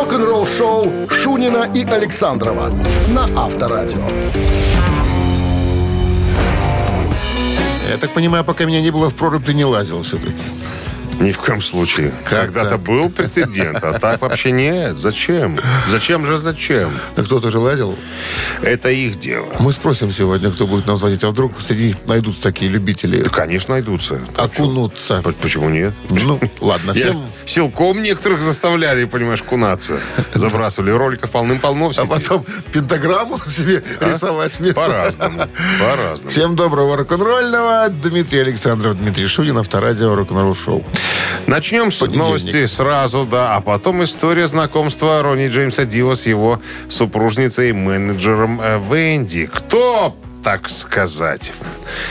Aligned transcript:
рок-н-ролл-шоу 0.00 1.10
Шунина 1.10 1.70
и 1.74 1.84
Александрова 1.84 2.72
на 3.08 3.24
Авторадио. 3.36 4.06
Я 7.90 7.98
так 7.98 8.14
понимаю, 8.14 8.42
пока 8.42 8.64
меня 8.64 8.80
не 8.80 8.90
было 8.90 9.10
в 9.10 9.14
прорубь, 9.14 9.44
ты 9.44 9.52
не 9.52 9.66
лазил 9.66 10.02
все-таки. 10.02 10.40
Ни 11.20 11.32
в 11.32 11.38
коем 11.38 11.60
случае. 11.60 12.12
Когда-то 12.24 12.78
был 12.78 13.10
прецедент, 13.10 13.84
а 13.84 13.98
так 13.98 14.22
вообще 14.22 14.52
нет. 14.52 14.96
Зачем? 14.96 15.58
Зачем 15.86 16.24
же 16.24 16.38
зачем? 16.38 16.98
Да 17.14 17.22
кто-то 17.22 17.50
же 17.50 17.58
лазил. 17.58 17.96
Это 18.62 18.90
их 18.90 19.18
дело. 19.18 19.48
Мы 19.58 19.70
спросим 19.72 20.10
сегодня, 20.12 20.50
кто 20.50 20.66
будет 20.66 20.86
нам 20.86 20.96
звонить. 20.96 21.22
А 21.22 21.28
вдруг 21.28 21.52
среди 21.60 21.88
них 21.88 21.96
найдутся 22.06 22.42
такие 22.42 22.70
любители 22.70 23.22
Да, 23.22 23.28
конечно, 23.28 23.74
найдутся. 23.74 24.18
окунуться. 24.36 25.22
Почему 25.42 25.68
нет? 25.68 25.92
Ну, 26.08 26.40
ладно, 26.60 26.94
всем... 26.94 27.22
силком 27.44 28.02
некоторых 28.02 28.42
заставляли, 28.42 29.04
понимаешь, 29.04 29.42
кунаться. 29.42 30.00
Забрасывали. 30.32 30.90
Роликов 30.90 31.30
полным-полно 31.30 31.92
А 31.98 32.06
потом 32.06 32.46
пентаграмму 32.72 33.38
себе 33.46 33.82
рисовать 34.00 34.58
вместо... 34.58 34.80
По-разному. 34.80 35.42
По-разному. 35.78 36.30
Всем 36.30 36.56
доброго 36.56 36.96
рок-н-ролльного. 36.96 37.88
Дмитрий 37.90 38.40
Александров, 38.40 38.98
Дмитрий 38.98 39.26
Шунин, 39.26 39.58
Авторадио, 39.58 40.14
рок-н-ролл 40.14 40.54
шоу. 40.54 40.82
Начнем 41.46 41.90
с 41.90 42.00
новости 42.00 42.66
сразу, 42.66 43.24
да, 43.24 43.56
а 43.56 43.60
потом 43.60 44.04
история 44.04 44.46
знакомства 44.46 45.22
Ронни 45.22 45.48
Джеймса 45.48 45.84
Дио 45.84 46.14
с 46.14 46.26
его 46.26 46.60
супружницей 46.88 47.70
и 47.70 47.72
менеджером 47.72 48.60
э, 48.60 48.78
Венди. 48.78 49.46
Кто, 49.46 50.16
так 50.44 50.68
сказать, 50.68 51.52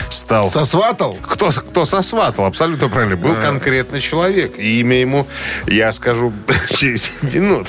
стал... 0.09 0.49
Сосватал? 0.49 1.17
Кто, 1.27 1.49
кто 1.49 1.85
сосватал, 1.85 2.45
абсолютно 2.45 2.89
правильно. 2.89 3.15
Был 3.15 3.35
конкретный 3.35 4.01
человек. 4.01 4.57
И 4.57 4.79
имя 4.81 5.01
ему, 5.01 5.27
я 5.67 5.91
скажу, 5.91 6.33
через 6.69 7.11
минут. 7.21 7.67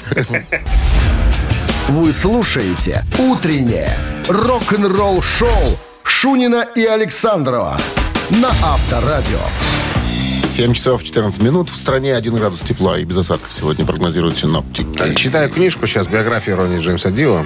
Вы 1.89 2.13
слушаете 2.13 3.05
«Утреннее 3.19 3.97
рок-н-ролл-шоу» 4.29 5.79
Шунина 6.05 6.67
и 6.77 6.85
Александрова 6.85 7.79
на 8.31 8.51
Авторадио. 8.63 9.41
7 10.55 10.75
часов 10.75 11.03
14 11.03 11.43
минут. 11.43 11.71
В 11.71 11.77
стране 11.77 12.15
1 12.17 12.35
градус 12.35 12.61
тепла 12.61 12.99
и 12.99 13.05
без 13.05 13.17
осадков 13.17 13.53
сегодня 13.53 13.87
прогнозируют 13.87 14.37
синоптики. 14.37 15.15
Читаю 15.15 15.49
книжку 15.49 15.87
сейчас, 15.87 16.07
биографию 16.07 16.57
Ронни 16.57 16.79
Джеймса 16.79 17.11
Дио. 17.11 17.45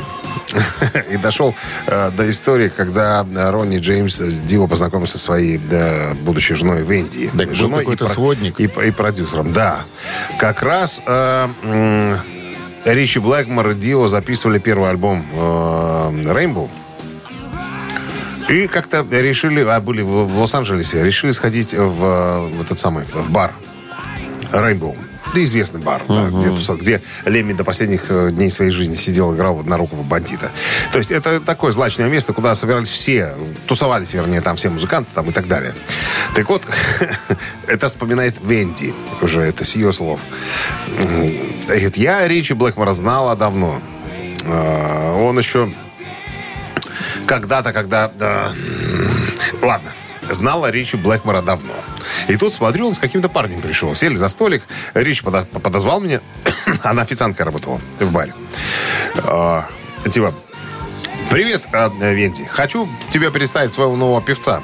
И 1.11 1.17
дошел 1.17 1.55
э, 1.87 2.11
до 2.11 2.29
истории, 2.29 2.69
когда 2.69 3.25
Ронни 3.51 3.79
Джеймс 3.79 4.19
Дио 4.19 4.67
познакомился 4.67 5.19
со 5.19 5.25
своей 5.25 5.59
да, 5.59 6.15
будущей 6.23 6.55
женой 6.55 6.83
Венди. 6.83 7.31
Так 7.37 7.55
женой 7.55 7.81
какой-то 7.81 8.09
сводник. 8.09 8.59
И, 8.59 8.65
и 8.65 8.91
продюсером, 8.91 9.53
да. 9.53 9.85
Как 10.39 10.63
раз 10.63 11.03
э, 11.07 12.17
Ричи 12.85 13.19
Блэкмор 13.19 13.71
и 13.71 13.75
Дио 13.75 14.09
записывали 14.09 14.59
первый 14.59 14.91
альбом 14.91 15.27
э, 15.33 15.37
Rainbow. 16.27 16.69
И 18.49 18.67
как-то 18.67 19.07
решили, 19.11 19.61
а 19.61 19.81
были 19.81 20.03
в, 20.03 20.27
в 20.27 20.39
Лос-Анджелесе, 20.39 21.03
решили 21.03 21.33
сходить 21.33 21.73
в, 21.73 22.05
э, 22.05 22.41
в 22.49 22.61
этот 22.63 22.79
самый, 22.79 23.05
в 23.13 23.31
бар 23.31 23.55
Rainbow. 24.53 24.97
Да, 25.35 25.43
известный 25.43 25.81
бар, 25.81 26.03
да, 26.09 26.29
где, 26.29 26.49
туса- 26.49 26.77
где 26.77 27.03
Лемми 27.25 27.55
до 27.55 27.65
последних 27.65 28.05
э, 28.09 28.31
дней 28.31 28.51
своей 28.53 28.71
жизни 28.71 28.95
сидел, 28.95 29.35
играл 29.35 29.65
на 29.65 29.77
руку 29.77 29.97
бандита. 29.97 30.53
То 30.93 30.99
есть 30.99 31.11
это 31.11 31.41
такое 31.41 31.73
злачное 31.73 32.09
место, 32.09 32.33
куда 32.33 32.55
собирались 32.55 32.91
все, 32.91 33.35
тусовались, 33.67 34.15
вернее, 34.15 34.43
там 34.43 34.55
все 34.57 34.69
музыканты 34.69 35.11
там 35.13 35.29
и 35.31 35.33
так 35.33 35.49
далее. 35.49 35.75
Так 36.37 36.49
вот, 36.51 36.63
это 37.67 37.89
вспоминает 37.89 38.37
Венди, 38.45 38.95
уже 39.23 39.41
это 39.41 39.65
с 39.65 39.75
ее 39.75 39.93
слов. 39.93 40.21
Говорит, 41.67 41.97
я 41.97 42.29
Ричи 42.29 42.53
Блэкмора 42.55 42.93
знала 42.93 43.35
давно. 43.35 43.81
А, 44.47 45.15
Он 45.17 45.37
еще 45.39 45.69
когда-то, 47.27 47.73
когда... 47.73 48.09
да, 48.09 48.53
м, 48.55 49.31
ладно. 49.63 49.93
Знала 50.29 50.71
Ричи 50.71 50.97
Блэкмора 50.97 51.43
давно. 51.43 51.75
И 52.29 52.37
тут, 52.37 52.55
смотрю, 52.55 52.87
он 52.89 52.95
с 52.95 52.99
каким-то 52.99 53.29
парнем 53.29 53.61
пришел. 53.61 53.95
Сели 53.95 54.15
за 54.15 54.29
столик. 54.29 54.63
Подо- 54.95 55.45
подозвал 55.61 56.01
меня. 56.01 56.21
Она 56.83 57.03
официанткой 57.03 57.45
работала 57.45 57.81
в 58.01 58.11
баре. 58.11 58.35
А, 59.25 59.67
типа, 60.11 60.35
привет, 61.31 61.63
а, 61.73 61.91
Венти. 61.91 62.45
Хочу 62.51 62.89
тебя 63.11 63.31
представить 63.31 63.73
своего 63.75 63.97
нового 63.97 64.23
певца. 64.23 64.63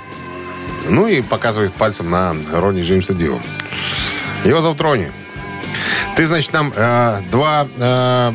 Ну 0.88 1.06
и 1.06 1.20
показывает 1.20 1.74
пальцем 1.74 2.10
на 2.10 2.34
Ронни 2.52 2.80
Джеймса 2.82 3.12
Дио. 3.12 3.38
Его 4.44 4.62
зовут 4.62 4.80
Ронни. 4.80 5.12
Ты, 6.16 6.26
значит, 6.26 6.52
нам 6.52 6.72
э, 6.74 7.20
два... 7.30 7.66
э, 7.76 8.32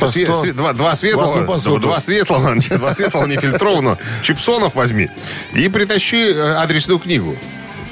По 0.00 0.04
све- 0.06 0.32
сто. 0.34 0.52
два, 0.52 0.72
два 0.72 0.94
светлого, 0.94 1.58
два 1.78 2.00
светлого, 2.00 2.54
два 2.70 2.92
светлого 2.92 3.26
нефильтрованного 3.26 3.98
чипсонов 4.22 4.74
возьми 4.74 5.08
и 5.54 5.68
притащи 5.68 6.32
э, 6.32 6.54
адресную 6.56 6.98
книгу. 6.98 7.36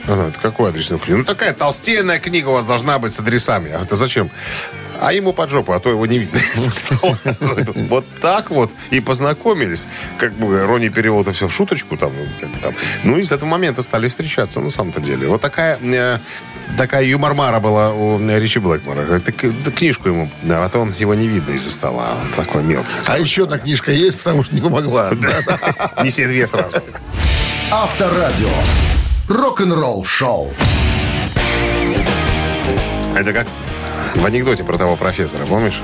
Она, 0.07 0.29
это 0.29 0.39
какую 0.39 0.69
адресную 0.69 1.01
книгу? 1.01 1.21
Ну, 1.21 1.25
такая 1.25 1.53
толстенная 1.55 2.19
книга 2.19 2.49
у 2.49 2.53
вас 2.53 2.67
должна 2.67 2.99
быть 2.99 3.13
с 3.15 3.19
адресами. 3.19 3.71
А 3.73 3.81
это 3.83 3.97
зачем? 3.97 4.31
А 5.01 5.13
ему 5.13 5.33
под 5.33 5.51
жопу, 5.51 5.73
а 5.73 5.79
то 5.79 5.91
его 5.91 6.07
не 6.07 6.19
видно. 6.19 6.39
Вот 7.89 8.05
так 8.21 8.51
вот 8.51 8.71
и 8.91 9.01
познакомились. 9.01 9.87
Как 10.19 10.33
бы 10.33 10.65
Ронни 10.65 10.89
перевел 10.89 11.21
это 11.23 11.33
все 11.33 11.49
в 11.49 11.53
шуточку. 11.53 11.97
Там, 11.97 12.13
там. 12.63 12.75
Ну 13.05 13.19
и 13.19 13.25
с 13.25 13.33
этого 13.33 13.49
момента 13.49 13.83
стали 13.83 14.09
встречаться 14.09 14.61
на 14.61 14.71
самом-то 14.71 15.01
деле. 15.01 15.29
Вот 15.29 15.41
такая, 15.41 15.79
э, 15.83 16.19
такая 16.77 17.05
юмормара 17.05 17.61
была 17.61 17.93
у 17.93 18.19
Ричи 18.19 18.59
Блэкмора. 18.59 19.03
Говорит, 19.03 19.25
«Так, 19.25 19.63
да 19.63 19.71
книжку 19.71 20.09
ему, 20.09 20.31
да, 20.43 20.65
а 20.65 20.69
то 20.69 20.81
он 20.81 20.93
его 20.99 21.15
не 21.15 21.29
видно 21.29 21.53
из-за 21.53 21.71
стола. 21.71 22.19
Он 22.23 22.31
такой 22.31 22.63
мелкий. 22.63 22.89
А 23.07 23.19
еще 23.19 23.45
одна 23.45 23.59
книжка 23.59 23.93
есть, 23.93 24.19
потому 24.19 24.45
что 24.45 24.55
не 24.55 24.61
помогла. 24.61 25.11
Неси 26.03 26.27
две 26.27 26.47
сразу. 26.47 26.83
Авторадио. 27.71 28.49
Рок-н-ролл-шоу. 29.29 30.53
Это 33.15 33.33
как 33.33 33.47
в 34.15 34.25
анекдоте 34.25 34.65
про 34.65 34.79
того 34.79 34.97
профессора, 34.97 35.45
помнишь? 35.47 35.81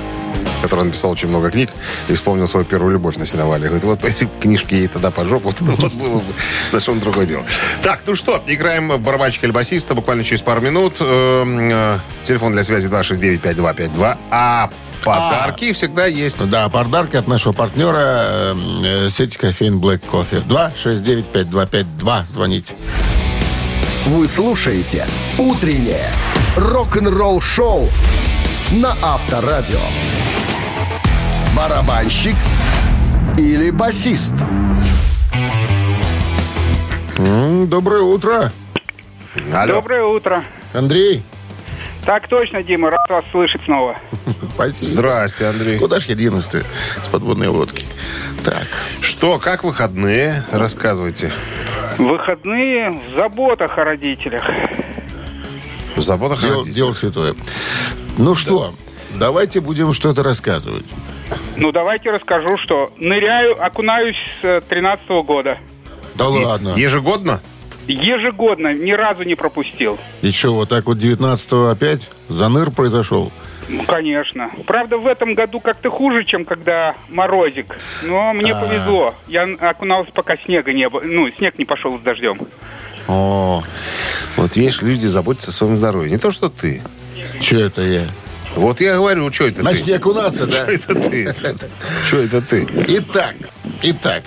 Который 0.61 0.85
написал 0.85 1.11
очень 1.11 1.27
много 1.27 1.51
книг 1.51 1.69
и 2.07 2.13
вспомнил 2.13 2.47
свою 2.47 2.65
первую 2.65 2.93
любовь 2.93 3.17
на 3.17 3.25
сеновале. 3.25 3.65
Говорит, 3.65 3.83
вот 3.83 4.03
эти 4.03 4.27
книжки 4.39 4.73
ей 4.73 4.87
тогда 4.87 5.11
по 5.11 5.23
жопу, 5.25 5.53
вот 5.59 5.93
было 5.93 6.17
бы 6.19 6.33
совершенно 6.65 7.01
другое 7.01 7.25
дело. 7.25 7.43
Так, 7.81 8.01
ну 8.05 8.15
что, 8.15 8.41
играем 8.47 8.89
в 8.89 9.01
барабанщика 9.01 9.45
или 9.45 9.53
басиста 9.53 9.95
буквально 9.95 10.23
через 10.23 10.41
пару 10.41 10.61
минут. 10.61 10.95
Эм, 10.99 11.69
э, 11.71 11.99
Телефон 12.23 12.53
для 12.53 12.63
связи 12.63 12.87
269-5252. 12.87 14.17
А 14.29 14.69
подарки 15.03 15.73
всегда 15.73 16.05
есть. 16.05 16.37
Да, 16.49 16.69
подарки 16.69 17.15
от 17.15 17.27
нашего 17.27 17.53
партнера 17.53 18.21
э, 18.23 18.55
э, 18.85 19.09
сети 19.09 19.37
кофеин 19.37 19.79
Black 19.79 20.01
Coffee. 20.09 20.43
269-5252. 20.47 22.23
Звоните. 22.29 22.75
Вы 24.05 24.27
слушаете 24.27 25.05
«Утреннее 25.37 26.09
рок-н-ролл-шоу» 26.55 27.87
на 28.71 28.95
Авторадио. 29.01 29.79
Барабанщик 31.55 32.35
или 33.37 33.69
басист? 33.69 34.35
Доброе 37.17 38.01
утро, 38.01 38.51
Алло. 39.53 39.75
Доброе 39.75 40.03
утро. 40.03 40.43
Андрей. 40.73 41.23
Так 42.05 42.27
точно, 42.27 42.63
Дима, 42.63 42.89
рад 42.89 43.09
вас 43.09 43.25
слышать 43.31 43.61
снова. 43.65 43.97
Спасибо. 44.55 44.91
Здрасте, 44.91 45.45
Андрей. 45.45 45.77
Куда 45.77 45.99
ж 45.99 46.05
я 46.05 46.15
денусь 46.15 46.45
с 46.45 47.07
подводной 47.11 47.47
лодки? 47.47 47.85
Так, 48.43 48.65
Что, 49.01 49.37
как 49.37 49.63
выходные? 49.63 50.43
Рассказывайте. 50.51 51.31
Выходные 51.97 52.89
в 52.89 53.15
заботах 53.15 53.77
о 53.77 53.83
родителях. 53.83 54.43
В 55.95 56.01
заботах 56.01 56.41
дело, 56.41 56.53
родителей. 56.55 56.73
дело 56.75 56.93
святое. 56.93 57.35
Ну 58.17 58.35
что, 58.35 58.73
давайте 59.15 59.59
будем 59.61 59.93
что-то 59.93 60.23
рассказывать. 60.23 60.85
Ну, 61.55 61.71
давайте 61.71 62.11
расскажу, 62.11 62.57
что 62.57 62.91
ныряю, 62.97 63.63
окунаюсь 63.63 64.17
с 64.41 64.61
13 64.67 65.07
года. 65.25 65.57
Да 66.15 66.27
ладно. 66.27 66.73
Ежегодно? 66.75 67.41
Ежегодно, 67.87 68.73
ни 68.73 68.91
разу 68.91 69.23
не 69.23 69.35
пропустил. 69.35 69.97
И 70.21 70.31
что, 70.31 70.53
вот 70.53 70.69
так 70.69 70.85
вот 70.85 70.97
19-го 70.97 71.67
опять 71.67 72.09
заныр 72.29 72.69
произошел? 72.71 73.31
Ну, 73.69 73.83
конечно. 73.85 74.51
Правда, 74.67 74.97
в 74.97 75.07
этом 75.07 75.33
году 75.33 75.59
как-то 75.59 75.89
хуже, 75.89 76.25
чем 76.25 76.45
когда 76.45 76.95
морозик. 77.09 77.77
Но 78.03 78.33
мне 78.33 78.53
А. 78.53 78.59
повезло. 78.59 79.15
Я 79.27 79.43
окунался, 79.59 80.11
пока 80.11 80.35
снега 80.37 80.73
не 80.73 80.89
было. 80.89 81.01
Ну, 81.01 81.29
снег 81.37 81.57
не 81.57 81.65
пошел 81.65 81.97
с 81.97 82.01
дождем. 82.01 82.39
О, 83.07 83.63
Вот 84.37 84.55
видишь, 84.55 84.81
люди 84.81 85.05
заботятся 85.07 85.49
о 85.51 85.53
своем 85.53 85.77
здоровье. 85.77 86.11
Не 86.11 86.17
то, 86.17 86.31
что 86.31 86.49
ты. 86.49 86.81
Что 87.39 87.57
это 87.57 87.81
я? 87.83 88.07
Вот 88.55 88.81
я 88.81 88.95
говорю, 88.95 89.31
что 89.31 89.47
это 89.47 89.61
Значит, 89.61 89.85
ты? 89.85 89.91
не 89.91 89.97
окунаться, 89.97 90.45
да? 90.45 90.63
Что 90.63 90.71
это 90.71 90.95
ты? 90.95 91.33
Что 92.05 92.17
это 92.17 92.41
ты? 92.41 92.67
Итак, 92.87 93.35
итак. 93.81 94.23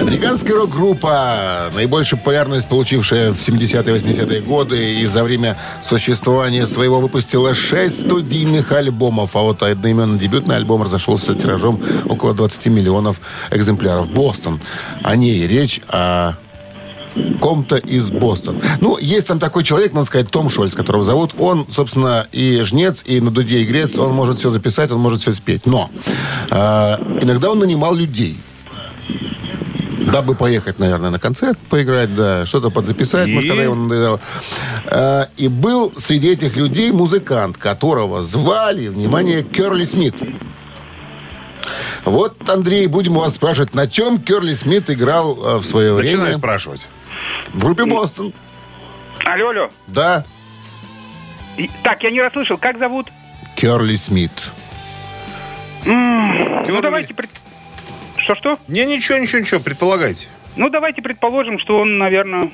Американская 0.00 0.56
рок-группа, 0.56 1.70
наибольшую 1.74 2.18
популярность 2.18 2.68
получившая 2.68 3.32
в 3.32 3.38
70-е 3.38 3.94
80-е 3.94 4.40
годы 4.40 4.94
и 4.94 5.06
за 5.06 5.22
время 5.22 5.56
существования 5.82 6.66
своего 6.66 7.00
выпустила 7.00 7.54
6 7.54 8.06
студийных 8.06 8.72
альбомов. 8.72 9.36
А 9.36 9.40
вот 9.42 9.62
одноименный 9.62 10.18
дебютный 10.18 10.56
альбом 10.56 10.82
разошелся 10.82 11.34
тиражом 11.34 11.80
около 12.06 12.34
20 12.34 12.66
миллионов 12.66 13.20
экземпляров. 13.52 14.10
Бостон. 14.10 14.60
О 15.02 15.14
ней 15.14 15.46
речь, 15.46 15.80
о 15.88 16.34
ком-то 17.40 17.76
из 17.76 18.10
Бостона. 18.10 18.60
Ну, 18.80 18.98
есть 18.98 19.26
там 19.26 19.38
такой 19.38 19.64
человек, 19.64 19.92
надо 19.92 20.06
сказать, 20.06 20.30
Том 20.30 20.48
Шольц, 20.48 20.74
которого 20.74 21.04
зовут. 21.04 21.32
Он, 21.38 21.66
собственно, 21.70 22.26
и 22.32 22.60
жнец, 22.62 23.02
и 23.04 23.20
на 23.20 23.30
дуде 23.30 23.60
и 23.60 23.64
грец. 23.64 23.98
Он 23.98 24.12
может 24.12 24.38
все 24.38 24.50
записать, 24.50 24.90
он 24.90 25.00
может 25.00 25.22
все 25.22 25.32
спеть. 25.32 25.66
Но 25.66 25.90
э, 26.50 26.54
иногда 27.22 27.50
он 27.50 27.58
нанимал 27.58 27.94
людей. 27.94 28.38
Дабы 30.12 30.34
поехать, 30.34 30.78
наверное, 30.78 31.10
на 31.10 31.18
концерт 31.18 31.58
поиграть, 31.70 32.14
да, 32.14 32.44
что-то 32.44 32.70
подзаписать, 32.70 33.28
И? 33.28 33.32
может, 33.32 33.48
когда 33.48 33.62
его 33.62 33.74
надоело. 33.74 34.20
Э, 34.86 35.26
и 35.36 35.48
был 35.48 35.92
среди 35.96 36.28
этих 36.28 36.56
людей 36.56 36.92
музыкант, 36.92 37.56
которого 37.56 38.22
звали, 38.22 38.88
внимание, 38.88 39.42
Керли 39.42 39.84
Смит. 39.84 40.14
Вот, 42.04 42.36
Андрей, 42.48 42.86
будем 42.88 43.16
у 43.16 43.20
вас 43.20 43.34
спрашивать, 43.34 43.74
на 43.74 43.86
чем 43.86 44.18
Керли 44.18 44.54
Смит 44.54 44.90
играл 44.90 45.38
э, 45.40 45.56
в 45.58 45.64
свое 45.64 45.92
время? 45.92 46.16
Начинаю 46.16 46.34
спрашивать. 46.34 46.88
В 47.52 47.58
группе 47.60 47.84
Бостон. 47.84 48.32
Алло, 49.24 49.48
алло. 49.50 49.70
Да, 49.86 50.24
И- 51.56 51.70
Так, 51.82 52.02
я 52.02 52.10
не 52.10 52.20
расслышал. 52.20 52.56
Как 52.58 52.78
зовут? 52.78 53.10
Керли 53.56 53.96
Смит. 53.96 54.30
Ну, 55.84 56.62
Керли? 56.64 56.80
давайте... 56.80 57.14
пред- 57.14 57.30
Что-что? 58.16 58.58
Не, 58.68 58.86
ничего, 58.86 59.18
ничего, 59.18 59.40
ничего, 59.40 59.60
предполагайте. 59.60 60.28
Ну, 60.56 60.68
давайте 60.70 61.02
предположим, 61.02 61.58
что 61.58 61.78
он, 61.78 61.98
наверное... 61.98 62.50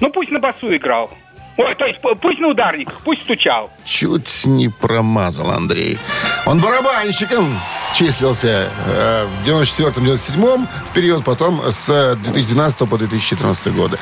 Ну, 0.00 0.10
пусть 0.10 0.30
на 0.30 0.38
басу 0.38 0.74
играл. 0.74 1.10
Ой, 1.56 1.74
то 1.74 1.86
есть 1.86 2.00
пусть 2.20 2.38
на 2.38 2.48
ударниках, 2.48 3.00
пусть 3.02 3.22
стучал. 3.22 3.70
Чуть 3.84 4.44
не 4.44 4.68
промазал 4.68 5.50
Андрей. 5.50 5.98
Он 6.44 6.60
барабанщиком 6.60 7.58
числился 7.94 8.68
э, 8.86 9.26
в 9.42 9.48
94-97 9.48 10.66
в 10.90 10.94
период, 10.94 11.24
потом 11.24 11.62
с 11.70 12.16
2012 12.22 12.88
по 12.88 12.98
2014 12.98 13.74
годы. 13.74 13.98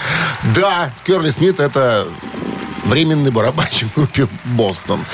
Да, 0.54 0.90
Керли 1.06 1.30
Смит 1.30 1.60
это 1.60 2.08
временный 2.84 3.30
барабанщик 3.30 3.88
в 3.88 3.94
группе 3.94 4.28
«Бостон». 4.44 5.04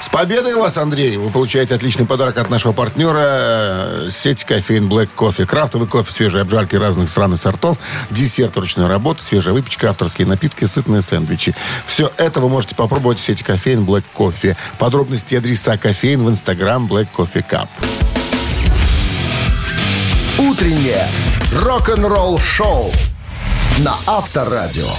С 0.00 0.08
победой 0.08 0.54
вас, 0.54 0.76
Андрей! 0.76 1.16
Вы 1.16 1.30
получаете 1.30 1.74
отличный 1.74 2.06
подарок 2.06 2.38
от 2.38 2.50
нашего 2.50 2.72
партнера 2.72 3.24
э, 3.24 4.08
сеть 4.10 4.44
кофеин 4.44 4.88
Black 4.88 5.08
Coffee. 5.16 5.46
Крафтовый 5.46 5.88
кофе, 5.88 6.12
свежие 6.12 6.42
обжарки 6.42 6.76
разных 6.76 7.08
стран 7.08 7.34
и 7.34 7.36
сортов, 7.36 7.78
десерт 8.10 8.56
ручной 8.56 8.86
работы, 8.86 9.24
свежая 9.24 9.54
выпечка, 9.54 9.90
авторские 9.90 10.26
напитки, 10.26 10.64
сытные 10.64 11.02
сэндвичи. 11.02 11.54
Все 11.86 12.12
это 12.16 12.40
вы 12.40 12.48
можете 12.48 12.74
попробовать 12.74 13.18
в 13.18 13.22
сети 13.22 13.42
кофеин 13.42 13.84
Black 13.84 14.04
Coffee. 14.14 14.56
Подробности 14.78 15.34
и 15.34 15.38
адреса 15.38 15.76
кофеин 15.76 16.24
в 16.24 16.30
инстаграм 16.30 16.86
Black 16.86 17.08
Coffee 17.16 17.44
Cup. 17.48 17.68
Утреннее 20.38 21.08
рок-н-ролл-шоу 21.52 22.92
на 23.78 23.96
Авторадио. 24.06 24.90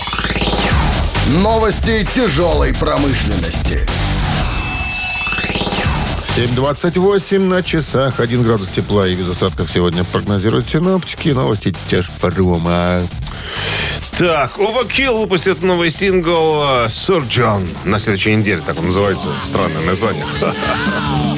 Новости 1.27 2.07
тяжелой 2.15 2.73
промышленности. 2.73 3.85
7.28 6.37 7.39
на 7.39 7.61
часах. 7.61 8.21
1 8.21 8.43
градус 8.43 8.69
тепла 8.69 9.05
и 9.05 9.13
без 9.13 9.29
осадков 9.29 9.69
сегодня 9.69 10.05
прогнозируют 10.05 10.69
синоптики. 10.69 11.29
Новости 11.29 11.75
тяжпрома. 11.89 13.05
Так, 14.17 14.57
Overkill 14.57 15.19
выпустит 15.19 15.61
новый 15.61 15.91
сингл 15.91 16.63
э, 16.63 16.85
«Surgeon» 16.87 17.67
на 17.83 17.99
следующей 17.99 18.33
неделе. 18.33 18.61
Так 18.65 18.79
он 18.79 18.85
называется. 18.85 19.27
Странное 19.43 19.83
название. 19.83 20.25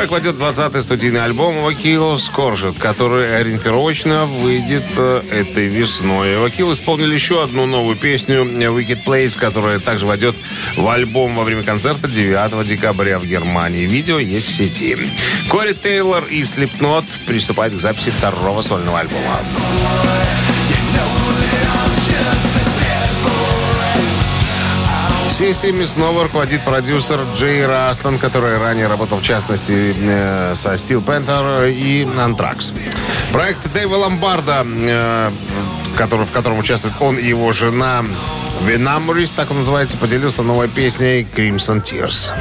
Трек 0.00 0.12
войдет 0.12 0.36
в 0.36 0.42
20-й 0.42 0.82
студийный 0.82 1.22
альбом 1.22 1.56
Overkill 1.56 2.16
Scorched, 2.16 2.78
который 2.78 3.38
ориентировочно 3.38 4.24
выйдет 4.24 4.86
э, 4.96 5.20
этой 5.30 5.66
весной. 5.66 6.36
Overkill 6.36 6.72
исполнили 6.72 7.12
еще 7.12 7.44
одну 7.44 7.66
новую 7.66 7.96
песню 7.96 8.44
Wicked 8.44 9.04
Place, 9.04 9.38
которая 9.38 9.78
также 9.78 10.06
войдет 10.06 10.36
в 10.74 10.88
альбом 10.88 11.34
во 11.34 11.44
время 11.44 11.64
концерта 11.64 12.08
9 12.08 12.66
декабря 12.66 13.18
в 13.18 13.26
Германии. 13.26 13.84
Видео 13.84 14.18
есть 14.18 14.48
в 14.48 14.54
сети. 14.54 14.96
Кори 15.50 15.74
Тейлор 15.74 16.24
и 16.30 16.40
Slipknot 16.44 17.04
приступают 17.26 17.74
к 17.74 17.78
записи 17.78 18.10
второго 18.10 18.62
сольного 18.62 19.00
альбома. 19.00 19.40
Сессиями 25.40 25.86
снова 25.86 26.24
руководит 26.24 26.60
продюсер 26.64 27.18
Джей 27.34 27.64
Растон, 27.64 28.18
который 28.18 28.58
ранее 28.58 28.88
работал, 28.88 29.16
в 29.16 29.22
частности, 29.22 29.94
э, 29.98 30.54
со 30.54 30.74
Steel 30.74 31.02
Panther 31.02 31.72
и 31.72 32.02
Anthrax. 32.02 32.74
Проект 33.32 33.72
Дэйва 33.72 33.96
Ломбарда, 33.96 34.66
э, 34.66 35.30
который, 35.96 36.26
в 36.26 36.30
котором 36.30 36.58
участвует 36.58 36.94
он 37.00 37.16
и 37.16 37.24
его 37.24 37.52
жена 37.52 38.04
Венамурис, 38.66 39.32
так 39.32 39.50
он 39.50 39.56
называется, 39.56 39.96
поделился 39.96 40.42
новой 40.42 40.68
песней 40.68 41.26
Crimson 41.34 41.82
Tears. 41.82 42.34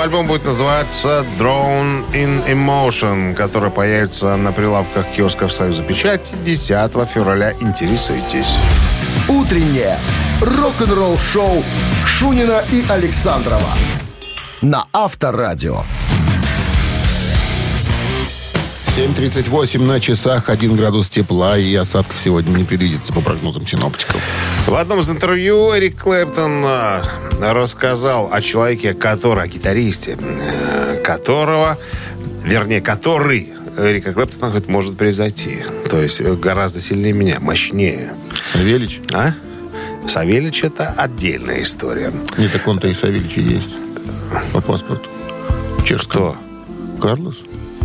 Новый 0.00 0.12
альбом 0.12 0.26
будет 0.28 0.46
называться 0.46 1.26
Drone 1.38 2.10
in 2.12 2.46
Emotion, 2.48 3.34
который 3.34 3.70
появится 3.70 4.34
на 4.36 4.50
прилавках 4.50 5.04
киосков 5.14 5.52
Союза 5.52 5.82
Печати 5.82 6.34
10 6.42 6.90
февраля. 7.06 7.52
Интересуйтесь. 7.60 8.56
Утреннее 9.28 9.98
рок-н-ролл-шоу 10.40 11.62
Шунина 12.06 12.64
и 12.72 12.82
Александрова 12.88 13.68
на 14.62 14.86
Авторадио. 14.94 15.82
7.38 18.96 19.78
на 19.82 20.00
часах, 20.00 20.48
1 20.48 20.74
градус 20.74 21.08
тепла 21.08 21.56
и 21.56 21.74
осадков 21.76 22.18
сегодня 22.18 22.50
не 22.58 22.64
предвидится 22.64 23.12
по 23.12 23.20
прогнозам 23.20 23.64
синоптиков. 23.64 24.20
В 24.66 24.74
одном 24.74 24.98
из 25.00 25.08
интервью 25.08 25.72
Эрик 25.76 26.02
Клэптон 26.02 26.64
э, 26.64 27.02
рассказал 27.40 28.30
о 28.32 28.42
человеке, 28.42 28.92
который, 28.92 29.44
о 29.44 29.46
гитаристе, 29.46 30.18
э, 30.18 31.00
которого, 31.04 31.78
вернее, 32.42 32.80
который 32.80 33.52
Эрика 33.78 34.12
Клэптона 34.12 34.48
говорит, 34.48 34.68
может 34.68 34.96
превзойти. 34.96 35.60
То 35.88 36.02
есть 36.02 36.20
э, 36.20 36.34
гораздо 36.34 36.80
сильнее 36.80 37.12
меня, 37.12 37.38
мощнее. 37.40 38.12
Савельич? 38.52 39.00
А? 39.12 39.34
Савельич 40.06 40.64
это 40.64 40.88
отдельная 40.90 41.62
история. 41.62 42.12
Не, 42.36 42.48
так 42.48 42.66
он-то 42.66 42.88
и 42.88 42.94
Савельич 42.94 43.36
и 43.36 43.42
есть. 43.42 43.72
По 44.52 44.60
паспорту. 44.60 45.08
Чешскому. 45.84 46.32
Кто? 46.98 47.08
Карлос? 47.08 47.42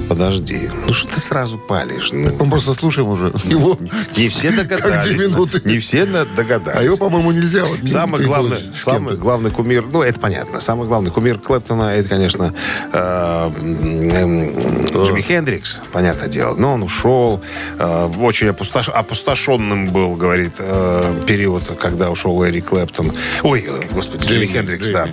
Подожди. 0.09 0.69
Ну 0.87 0.93
что 0.93 1.07
ты 1.13 1.19
сразу 1.19 1.57
палишь? 1.57 2.11
Ну, 2.11 2.29
Мы 2.39 2.49
просто 2.49 2.73
слушаем 2.73 3.09
уже 3.09 3.25
его. 3.45 3.77
не 4.15 4.29
все 4.29 4.51
догадались. 4.51 5.21
минуты. 5.21 5.61
Не 5.65 5.79
все 5.79 6.05
догадались. 6.05 6.79
А 6.79 6.83
его, 6.83 6.97
по-моему, 6.97 7.31
нельзя. 7.31 7.63
вот, 7.65 7.79
Самый 7.87 8.23
главный, 8.25 8.57
самый 8.73 9.15
главный 9.17 9.51
кумир, 9.51 9.85
ну, 9.91 10.01
это 10.03 10.19
понятно, 10.19 10.61
самый 10.61 10.87
главный 10.87 11.11
кумир 11.11 11.39
Клэптона, 11.39 11.95
это, 11.95 12.09
конечно, 12.09 12.53
э, 12.93 13.51
м, 13.61 15.03
Джимми 15.03 15.21
Хендрикс, 15.21 15.79
понятное 15.91 16.27
дело. 16.27 16.55
Но 16.55 16.73
он 16.73 16.83
ушел, 16.83 17.41
э, 17.79 18.09
очень 18.19 18.47
опустош- 18.47 18.91
опустошенным 18.91 19.87
был, 19.91 20.15
говорит, 20.15 20.53
э, 20.59 21.21
период, 21.27 21.63
когда 21.79 22.09
ушел 22.11 22.43
Эрик 22.45 22.65
Клэптон. 22.65 23.13
Ой, 23.43 23.65
э, 23.67 23.79
господи, 23.91 24.25
Джимми, 24.25 24.45
Джимми, 24.45 24.53
Хендрикс, 24.57 24.87
Джимми. 24.87 24.93
да. 24.93 25.07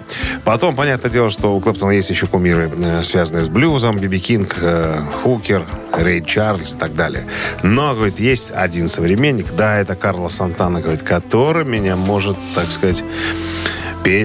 Потом, 0.44 0.74
понятное 0.76 1.10
дело, 1.10 1.30
что 1.30 1.54
у 1.56 1.60
Клэптона 1.60 1.90
есть 1.92 2.10
еще 2.10 2.26
кумиры, 2.26 2.70
э, 2.76 3.02
связанные 3.04 3.44
с 3.44 3.48
блюзом, 3.48 3.98
Биби 3.98 4.18
Кинг, 4.18 4.56
Хукер, 5.22 5.66
Рэй 5.92 6.24
Чарльз 6.24 6.74
и 6.74 6.78
так 6.78 6.94
далее. 6.94 7.26
Но, 7.62 7.94
говорит, 7.94 8.20
есть 8.20 8.52
один 8.54 8.88
современник, 8.88 9.46
да, 9.56 9.78
это 9.78 9.94
Карло 9.94 10.28
Сантана, 10.28 10.80
говорит, 10.80 11.02
который 11.02 11.64
меня 11.64 11.96
может, 11.96 12.36
так 12.54 12.70
сказать, 12.70 13.04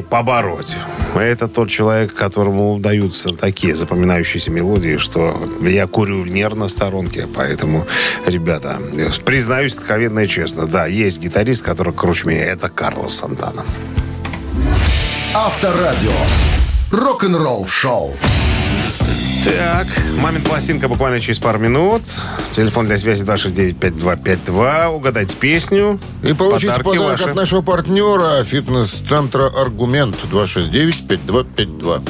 побороть. 0.10 0.76
Это 1.16 1.48
тот 1.48 1.70
человек, 1.70 2.14
которому 2.14 2.74
удаются 2.74 3.30
такие 3.30 3.76
запоминающиеся 3.76 4.50
мелодии, 4.52 4.98
что 4.98 5.48
я 5.62 5.88
курю 5.88 6.26
нервно 6.26 6.68
в 6.68 6.72
сторонке. 6.72 7.28
Поэтому, 7.34 7.86
ребята, 8.26 8.80
признаюсь 9.26 9.76
откровенно 9.76 10.22
и 10.22 10.28
честно, 10.28 10.66
да, 10.66 10.88
есть 10.88 11.20
гитарист, 11.20 11.64
который 11.64 11.94
круче 11.94 12.28
меня. 12.28 12.46
Это 12.46 12.70
Карлос 12.70 13.16
Сантана. 13.16 13.64
Авторадио. 15.34 16.12
Рок-н-ролл-шоу. 16.92 18.16
Так, 19.56 19.88
мамин 20.22 20.44
пластинка 20.44 20.88
буквально 20.88 21.20
через 21.20 21.40
пару 21.40 21.60
минут. 21.60 22.02
Телефон 22.52 22.88
для 22.88 22.98
связи 22.98 23.24
269-5252. 23.24 24.88
Угадайте 24.88 25.36
песню. 25.36 26.00
И 26.24 26.34
получите 26.34 26.68
Подарки 26.74 26.84
подарок 26.84 27.20
ваши. 27.20 27.30
от 27.30 27.36
нашего 27.36 27.62
партнера 27.62 28.44
фитнес-центра 28.44 29.48
«Аргумент» 29.48 30.16
269-5252. 30.32 32.02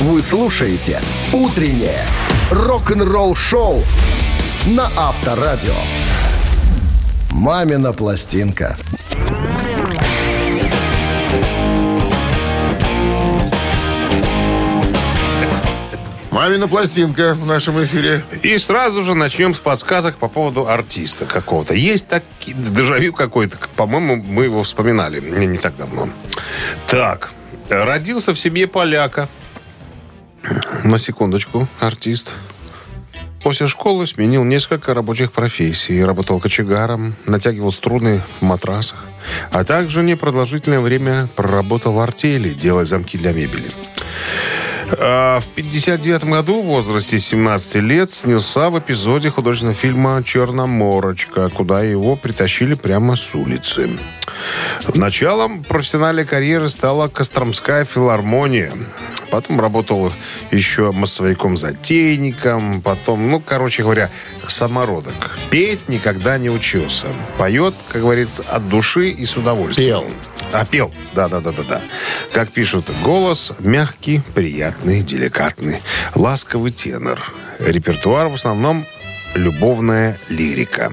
Вы 0.00 0.22
слушаете 0.22 1.00
«Утреннее 1.32 2.04
рок-н-ролл-шоу» 2.50 3.82
на 4.66 4.90
Авторадио. 4.96 5.74
«Мамина 7.30 7.92
пластинка». 7.92 8.76
Мамина 16.36 16.68
пластинка 16.68 17.32
в 17.32 17.46
нашем 17.46 17.82
эфире. 17.82 18.22
И 18.42 18.58
сразу 18.58 19.02
же 19.02 19.14
начнем 19.14 19.54
с 19.54 19.58
подсказок 19.60 20.18
по 20.18 20.28
поводу 20.28 20.68
артиста 20.68 21.24
какого-то. 21.24 21.72
Есть 21.72 22.08
так 22.08 22.24
дежавю 22.44 23.14
какой-то. 23.14 23.56
По-моему, 23.74 24.16
мы 24.16 24.44
его 24.44 24.62
вспоминали 24.62 25.18
не, 25.18 25.46
не 25.46 25.56
так 25.56 25.78
давно. 25.78 26.10
Так, 26.88 27.30
родился 27.70 28.34
в 28.34 28.38
семье 28.38 28.66
поляка. 28.66 29.30
На 30.84 30.98
секундочку, 30.98 31.68
артист. 31.80 32.34
После 33.42 33.66
школы 33.66 34.06
сменил 34.06 34.44
несколько 34.44 34.92
рабочих 34.92 35.32
профессий. 35.32 36.04
Работал 36.04 36.38
кочегаром, 36.38 37.14
натягивал 37.24 37.72
струны 37.72 38.20
в 38.40 38.44
матрасах. 38.44 39.02
А 39.52 39.64
также 39.64 40.02
непродолжительное 40.02 40.80
время 40.80 41.28
проработал 41.34 41.94
в 41.94 41.98
артели, 41.98 42.50
делая 42.50 42.84
замки 42.84 43.16
для 43.16 43.32
мебели. 43.32 43.70
А, 45.00 45.40
В 45.40 45.46
59 45.48 46.24
году, 46.24 46.62
в 46.62 46.66
возрасте 46.66 47.18
17 47.18 47.76
лет, 47.76 48.10
снялся 48.10 48.70
в 48.70 48.78
эпизоде 48.78 49.30
художественного 49.30 49.76
фильма 49.76 50.22
«Черноморочка», 50.24 51.48
куда 51.48 51.82
его 51.82 52.16
притащили 52.16 52.74
прямо 52.74 53.16
с 53.16 53.34
улицы. 53.34 53.88
Началом 54.94 55.64
профессиональной 55.64 56.24
карьеры 56.24 56.68
стала 56.68 57.08
Костромская 57.08 57.84
филармония. 57.84 58.72
Потом 59.30 59.60
работал 59.60 60.12
еще 60.50 60.92
массовиком-затейником. 60.92 62.80
Потом, 62.82 63.30
ну, 63.30 63.40
короче 63.40 63.82
говоря, 63.82 64.10
самородок. 64.48 65.36
Петь 65.50 65.88
никогда 65.88 66.38
не 66.38 66.50
учился. 66.50 67.06
Поет, 67.38 67.74
как 67.92 68.02
говорится, 68.02 68.42
от 68.48 68.68
души 68.68 69.10
и 69.10 69.24
с 69.24 69.36
удовольствием. 69.36 70.00
Пел. 70.00 70.10
А, 70.52 70.64
пел. 70.64 70.92
Да, 71.14 71.28
да, 71.28 71.40
да, 71.40 71.52
да, 71.52 71.62
да. 71.68 71.82
Как 72.32 72.50
пишут, 72.50 72.90
голос 73.02 73.52
мягкий, 73.58 74.22
приятный, 74.34 75.02
деликатный, 75.02 75.82
ласковый 76.14 76.72
тенор. 76.72 77.20
Репертуар 77.58 78.28
в 78.28 78.34
основном 78.34 78.84
любовная 79.34 80.18
лирика. 80.28 80.92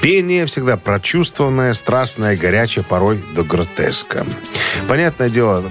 Пение 0.00 0.46
всегда 0.46 0.76
прочувствованное, 0.76 1.74
страстное, 1.74 2.36
горячее, 2.36 2.84
порой 2.84 3.20
до 3.34 3.42
гротеска. 3.42 4.24
Понятное 4.88 5.28
дело, 5.28 5.64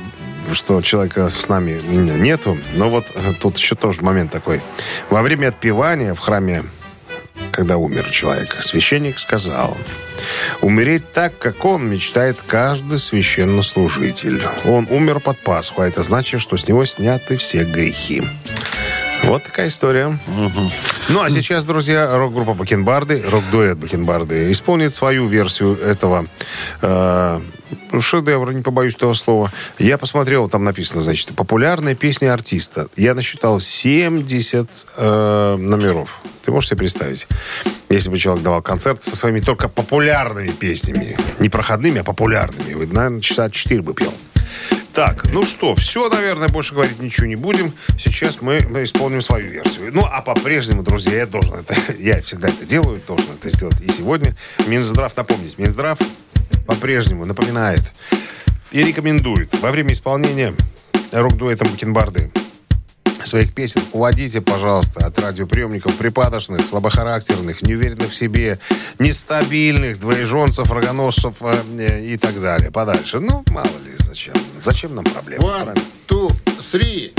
что 0.53 0.81
человека 0.81 1.29
с 1.29 1.47
нами 1.49 1.79
нету, 1.83 2.57
но 2.75 2.89
вот 2.89 3.05
тут 3.39 3.57
еще 3.57 3.75
тоже 3.75 4.01
момент 4.01 4.31
такой. 4.31 4.61
Во 5.09 5.21
время 5.21 5.49
отпевания 5.49 6.13
в 6.13 6.19
храме 6.19 6.63
когда 7.51 7.77
умер 7.77 8.09
человек, 8.09 8.55
священник 8.61 9.19
сказал, 9.19 9.77
умереть 10.61 11.11
так, 11.11 11.37
как 11.37 11.65
он 11.65 11.89
мечтает 11.89 12.37
каждый 12.45 12.99
священнослужитель. 12.99 14.43
Он 14.65 14.87
умер 14.89 15.19
под 15.19 15.37
Пасху, 15.39 15.81
а 15.81 15.87
это 15.87 16.03
значит, 16.03 16.41
что 16.41 16.57
с 16.57 16.67
него 16.67 16.85
сняты 16.85 17.37
все 17.37 17.63
грехи. 17.63 18.23
Вот 19.23 19.43
такая 19.43 19.67
история. 19.67 20.17
Ну, 21.09 21.21
а 21.21 21.29
сейчас, 21.29 21.65
друзья, 21.65 22.15
рок-группа 22.15 22.53
Бакенбарды, 22.53 23.23
рок-дуэт 23.27 23.77
Бакенбарды 23.77 24.51
исполнит 24.51 24.95
свою 24.95 25.27
версию 25.27 25.77
этого 25.77 26.25
э, 26.81 27.39
шедевра, 27.99 28.51
не 28.51 28.61
побоюсь 28.61 28.95
этого 28.95 29.13
слова. 29.13 29.51
Я 29.77 29.97
посмотрел, 29.97 30.49
там 30.49 30.63
написано, 30.63 31.01
значит, 31.01 31.35
популярные 31.35 31.95
песни 31.95 32.25
артиста. 32.25 32.87
Я 32.95 33.13
насчитал 33.13 33.59
70 33.59 34.69
э, 34.97 35.55
номеров. 35.57 36.19
Ты 36.43 36.51
можешь 36.51 36.69
себе 36.69 36.79
представить? 36.79 37.27
Если 37.89 38.09
бы 38.09 38.17
человек 38.17 38.43
давал 38.43 38.61
концерт 38.61 39.03
со 39.03 39.15
своими 39.15 39.39
только 39.39 39.69
популярными 39.69 40.49
песнями. 40.49 41.17
Не 41.39 41.49
проходными, 41.49 41.99
а 41.99 42.03
популярными. 42.03 42.73
Вы, 42.73 42.87
наверное, 42.87 43.21
часа 43.21 43.49
4 43.49 43.81
бы 43.81 43.93
пел. 43.93 44.13
Так, 44.93 45.31
ну 45.31 45.45
что, 45.45 45.75
все, 45.75 46.09
наверное, 46.09 46.47
больше 46.49 46.73
говорить 46.73 46.99
ничего 46.99 47.27
не 47.27 47.35
будем. 47.35 47.73
Сейчас 47.97 48.41
мы, 48.41 48.59
мы 48.69 48.83
исполним 48.83 49.21
свою 49.21 49.47
версию. 49.49 49.91
Ну, 49.93 50.01
а 50.03 50.21
по-прежнему, 50.21 50.83
друзья, 50.83 51.17
я 51.17 51.25
должен 51.25 51.53
это, 51.53 51.75
я 51.99 52.21
всегда 52.21 52.49
это 52.49 52.65
делаю, 52.65 53.01
должен 53.07 53.27
это 53.39 53.49
сделать 53.49 53.79
и 53.81 53.91
сегодня. 53.91 54.35
Минздрав, 54.65 55.15
напомнить, 55.15 55.57
Минздрав 55.57 55.99
по-прежнему 56.69 57.25
напоминает 57.25 57.81
и 58.71 58.83
рекомендует 58.83 59.49
во 59.59 59.71
время 59.71 59.93
исполнения 59.93 60.53
рок-дуэтом 61.11 61.67
Бакенбарды 61.69 62.31
своих 63.25 63.53
песен 63.53 63.81
уводите, 63.91 64.39
пожалуйста, 64.39 65.05
от 65.05 65.19
радиоприемников 65.19 65.95
припадочных, 65.95 66.67
слабохарактерных, 66.67 67.61
неуверенных 67.63 68.11
в 68.11 68.15
себе, 68.15 68.59
нестабильных, 68.97 69.99
двоеженцев, 69.99 70.71
рогоносцев 70.71 71.35
э, 71.41 72.05
и 72.05 72.17
так 72.17 72.39
далее. 72.41 72.71
Подальше. 72.71 73.19
Ну, 73.19 73.43
мало 73.49 73.65
ли 73.65 73.93
зачем. 73.97 74.35
Зачем 74.57 74.95
нам 74.95 75.03
проблемы? 75.05 75.43
One, 75.43 75.81
two, 76.07 76.31
three. 76.59 77.13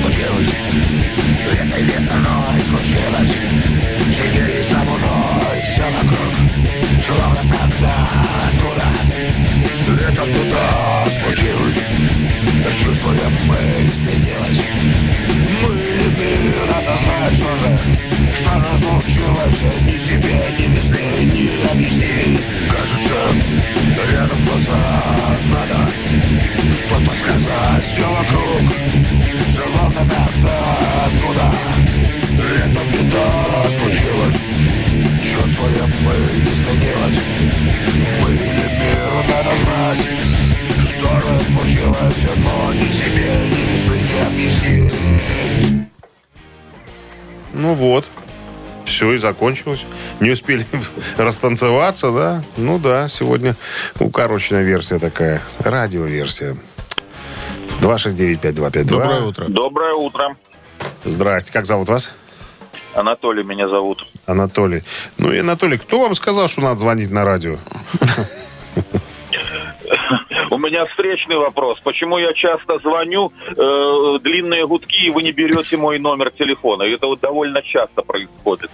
случилось 0.00 0.54
Этой 1.50 1.82
весной 1.84 2.62
случилось 2.62 3.34
Сидели 4.10 4.57
Тогда 7.48 8.08
откуда 8.48 8.84
Это 10.08 10.26
беда 10.26 11.10
случилось. 11.10 11.80
Чувствуем 12.82 13.32
мы 13.46 13.56
изменилось 13.90 14.62
Мы 15.62 15.74
мир, 16.16 16.66
надо 16.66 16.96
знать, 16.96 17.34
что 17.34 17.56
же 17.56 17.78
Что 18.34 18.60
же 18.60 18.76
случилось 18.76 19.62
Ни 19.82 19.98
себе, 19.98 20.40
ни 20.58 20.76
весны, 20.76 21.24
не 21.24 21.70
объясни 21.70 22.40
Кажется, 22.70 23.14
рядом 24.12 24.44
глаза 24.44 25.36
надо 25.52 25.90
Что-то 26.76 27.16
сказать, 27.16 27.84
все 27.84 28.02
вокруг 28.02 28.62
Словно 29.48 30.00
тогда 30.00 30.78
откуда 31.06 31.52
эта 32.38 32.80
беда 32.92 33.68
случилась 33.68 34.36
Чувствуем 35.22 35.90
мы 36.02 36.12
изменилось 36.14 37.20
Мы 38.22 38.30
или 38.34 38.66
миру 38.78 39.22
надо 39.28 39.56
знать 39.56 40.08
Что 40.78 41.20
же 41.20 41.44
случилось, 41.44 42.26
но 42.36 42.72
ни 42.72 42.90
себе, 42.90 43.34
ни 43.50 43.72
весны 43.72 43.96
не 44.12 44.20
объяснить 44.26 45.88
Ну 47.52 47.74
вот. 47.74 48.08
Все 48.84 49.12
и 49.12 49.18
закончилось. 49.18 49.84
Не 50.20 50.30
успели 50.30 50.66
растанцеваться, 51.18 52.10
да? 52.10 52.42
Ну 52.56 52.78
да, 52.78 53.08
сегодня 53.08 53.54
укороченная 54.00 54.62
версия 54.62 54.98
такая. 54.98 55.42
Радиоверсия. 55.58 56.56
269-5252. 57.80 58.84
Доброе 58.84 59.20
утро. 59.20 59.44
Доброе 59.48 59.94
утро. 59.94 60.36
Здрасте. 61.04 61.52
Как 61.52 61.66
зовут 61.66 61.88
вас? 61.88 62.10
Анатолий 62.98 63.44
меня 63.44 63.68
зовут. 63.68 64.04
Анатолий. 64.26 64.82
Ну 65.18 65.32
и, 65.32 65.38
Анатолий, 65.38 65.78
кто 65.78 66.00
вам 66.00 66.14
сказал, 66.16 66.48
что 66.48 66.62
надо 66.62 66.78
звонить 66.80 67.12
на 67.12 67.24
радио? 67.24 67.56
У 70.50 70.58
меня 70.58 70.84
встречный 70.86 71.36
вопрос. 71.36 71.78
Почему 71.84 72.18
я 72.18 72.32
часто 72.32 72.78
звоню, 72.80 73.32
э, 73.56 74.18
длинные 74.20 74.66
гудки, 74.66 75.06
и 75.06 75.10
вы 75.10 75.22
не 75.22 75.30
берете 75.32 75.76
мой 75.76 75.98
номер 75.98 76.30
телефона? 76.30 76.82
Это 76.82 77.06
вот 77.06 77.20
довольно 77.20 77.62
часто 77.62 78.02
происходит. 78.02 78.70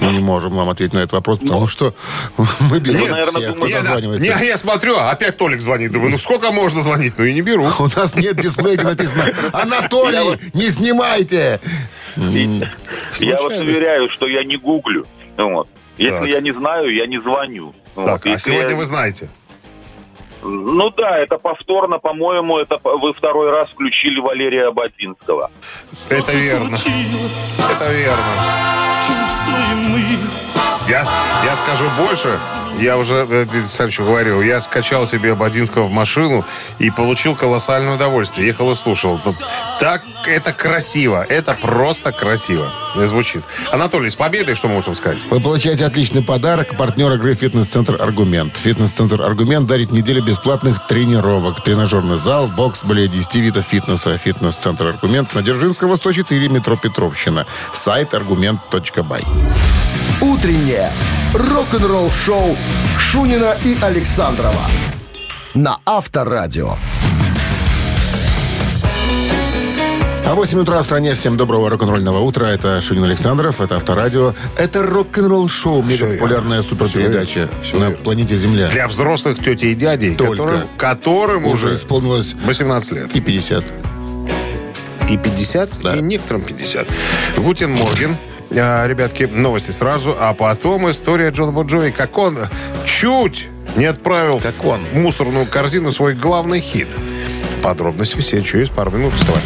Мы 0.00 0.12
не 0.12 0.20
можем 0.20 0.52
вам 0.52 0.68
ответить 0.68 0.94
на 0.94 0.98
этот 0.98 1.12
вопрос, 1.12 1.38
потому 1.38 1.66
что 1.68 1.94
мы 2.36 2.80
берем 2.80 3.02
Вы, 3.02 3.08
наверное, 3.08 3.40
всех, 3.42 3.56
кто 3.56 3.68
дозванивается. 3.68 4.38
не, 4.38 4.46
я 4.46 4.56
смотрю, 4.56 4.96
опять 4.96 5.36
Толик 5.36 5.60
звонит. 5.60 5.92
Думаю, 5.92 6.12
ну 6.12 6.18
сколько 6.18 6.52
можно 6.52 6.82
звонить? 6.82 7.14
Ну 7.18 7.24
и 7.24 7.32
не 7.32 7.42
беру. 7.42 7.64
У 7.78 7.88
нас 7.96 8.14
нет 8.14 8.36
дисплея, 8.36 8.76
где 8.76 8.84
написано 8.84 9.30
«Анатолий, 9.52 10.38
не 10.54 10.70
снимайте!» 10.70 11.60
Я 12.16 13.36
вас 13.42 13.60
уверяю, 13.60 14.10
что 14.10 14.26
я 14.26 14.44
не 14.44 14.56
гуглю. 14.56 15.06
Вот. 15.36 15.68
Если 15.98 16.30
я 16.30 16.40
не 16.40 16.52
знаю, 16.52 16.94
я 16.94 17.06
не 17.06 17.20
звоню. 17.20 17.74
Так, 17.94 18.26
а 18.26 18.38
сегодня 18.38 18.74
вы 18.74 18.84
знаете. 18.86 19.28
Ну 20.42 20.90
да, 20.90 21.18
это 21.18 21.38
повторно, 21.38 21.98
по-моему, 21.98 22.58
это 22.58 22.78
вы 22.82 23.14
второй 23.14 23.50
раз 23.50 23.68
включили 23.70 24.18
Валерия 24.18 24.68
Это 26.08 26.32
верно. 26.32 26.74
Это 26.74 27.92
верно. 27.92 28.24
Чувствуем 29.06 29.78
мы 29.90 30.00
Я, 30.88 31.06
я 31.44 31.56
скажу 31.56 31.84
больше. 31.96 32.38
Я 32.80 32.98
уже 32.98 33.26
э, 33.28 33.46
Александровичу 33.52 34.04
говорил. 34.04 34.42
Я 34.42 34.60
скачал 34.60 35.06
себе 35.06 35.32
Ободинского 35.32 35.84
в 35.84 35.92
машину 35.92 36.44
и 36.78 36.90
получил 36.90 37.36
колоссальное 37.36 37.94
удовольствие. 37.94 38.48
Ехал 38.48 38.72
и 38.72 38.74
слушал. 38.74 39.18
Тут 39.22 39.36
Так 39.80 40.02
это 40.26 40.52
красиво. 40.52 41.24
Это 41.28 41.54
просто 41.54 42.12
красиво. 42.12 42.70
Звучит. 42.94 43.42
Анатолий, 43.70 44.10
с 44.10 44.14
победой 44.14 44.54
что 44.54 44.68
можем 44.68 44.94
сказать? 44.94 45.24
Вы 45.30 45.40
получаете 45.40 45.84
отличный 45.84 46.22
подарок. 46.22 46.76
Партнер 46.76 47.12
игры 47.12 47.34
«Фитнес-центр 47.34 48.00
Аргумент». 48.00 48.56
«Фитнес-центр 48.56 49.22
Аргумент» 49.22 49.66
дарит 49.66 49.90
неделю 49.90 50.22
бесплатных 50.32 50.86
тренировок. 50.86 51.62
Тренажерный 51.62 52.16
зал, 52.16 52.48
бокс, 52.48 52.84
более 52.84 53.06
10 53.06 53.34
видов 53.34 53.66
фитнеса. 53.66 54.16
«Фитнес-центр 54.16 54.86
Аргумент» 54.86 55.34
на 55.34 55.42
Дзержинского, 55.42 55.96
104, 55.96 56.48
метро 56.48 56.74
Петровщина. 56.74 57.46
Сайт 57.74 58.14
аргумент.бай. 58.14 59.24
Утреннее 60.22 60.90
рок-н-ролл-шоу 61.34 62.56
Шунина 62.98 63.54
и 63.62 63.76
Александрова 63.82 64.64
на 65.54 65.76
Авторадио. 65.84 66.76
А 70.32 70.34
8 70.34 70.60
утра 70.60 70.80
в 70.80 70.86
стране. 70.86 71.12
Всем 71.12 71.36
доброго 71.36 71.68
рок-н-ролльного 71.68 72.20
утра. 72.20 72.46
Это 72.46 72.80
Шунин 72.80 73.04
Александров, 73.04 73.60
это 73.60 73.76
Авторадио. 73.76 74.32
Это 74.56 74.82
рок-н-ролл 74.82 75.46
шоу, 75.46 75.82
мега 75.82 76.06
популярная 76.06 76.62
суперпередача 76.62 77.50
Всё 77.62 77.76
на 77.78 77.88
верно. 77.88 77.96
планете 78.02 78.34
Земля. 78.36 78.68
Для 78.68 78.88
взрослых 78.88 79.38
тетей 79.40 79.72
и 79.72 79.74
дядей, 79.74 80.16
Только. 80.16 80.36
которым, 80.36 80.60
которым 80.78 81.44
Уже 81.44 81.66
уже 81.66 81.74
исполнилось 81.76 82.32
18 82.46 82.92
лет. 82.92 83.14
и 83.14 83.20
50. 83.20 83.62
И 85.10 85.18
50, 85.18 85.68
Да. 85.82 85.96
и 85.96 86.00
некоторым 86.00 86.40
50. 86.40 86.86
Guten 87.36 87.72
Morgen. 87.72 88.16
А, 88.52 88.86
Ребятки, 88.86 89.24
новости 89.24 89.70
сразу, 89.70 90.16
а 90.18 90.32
потом 90.32 90.90
история 90.90 91.28
Джона 91.28 91.52
Бон 91.52 91.66
Джови, 91.66 91.90
как 91.90 92.16
он 92.16 92.38
чуть 92.86 93.48
не 93.76 93.84
отправил 93.84 94.40
Как 94.40 94.64
он. 94.64 94.80
в 94.92 94.96
мусорную 94.96 95.44
корзину 95.44 95.92
свой 95.92 96.14
главный 96.14 96.62
хит. 96.62 96.88
Подробности 97.62 98.18
все 98.18 98.42
через 98.42 98.70
пару 98.70 98.90
минут. 98.92 99.12
Вставай. 99.12 99.42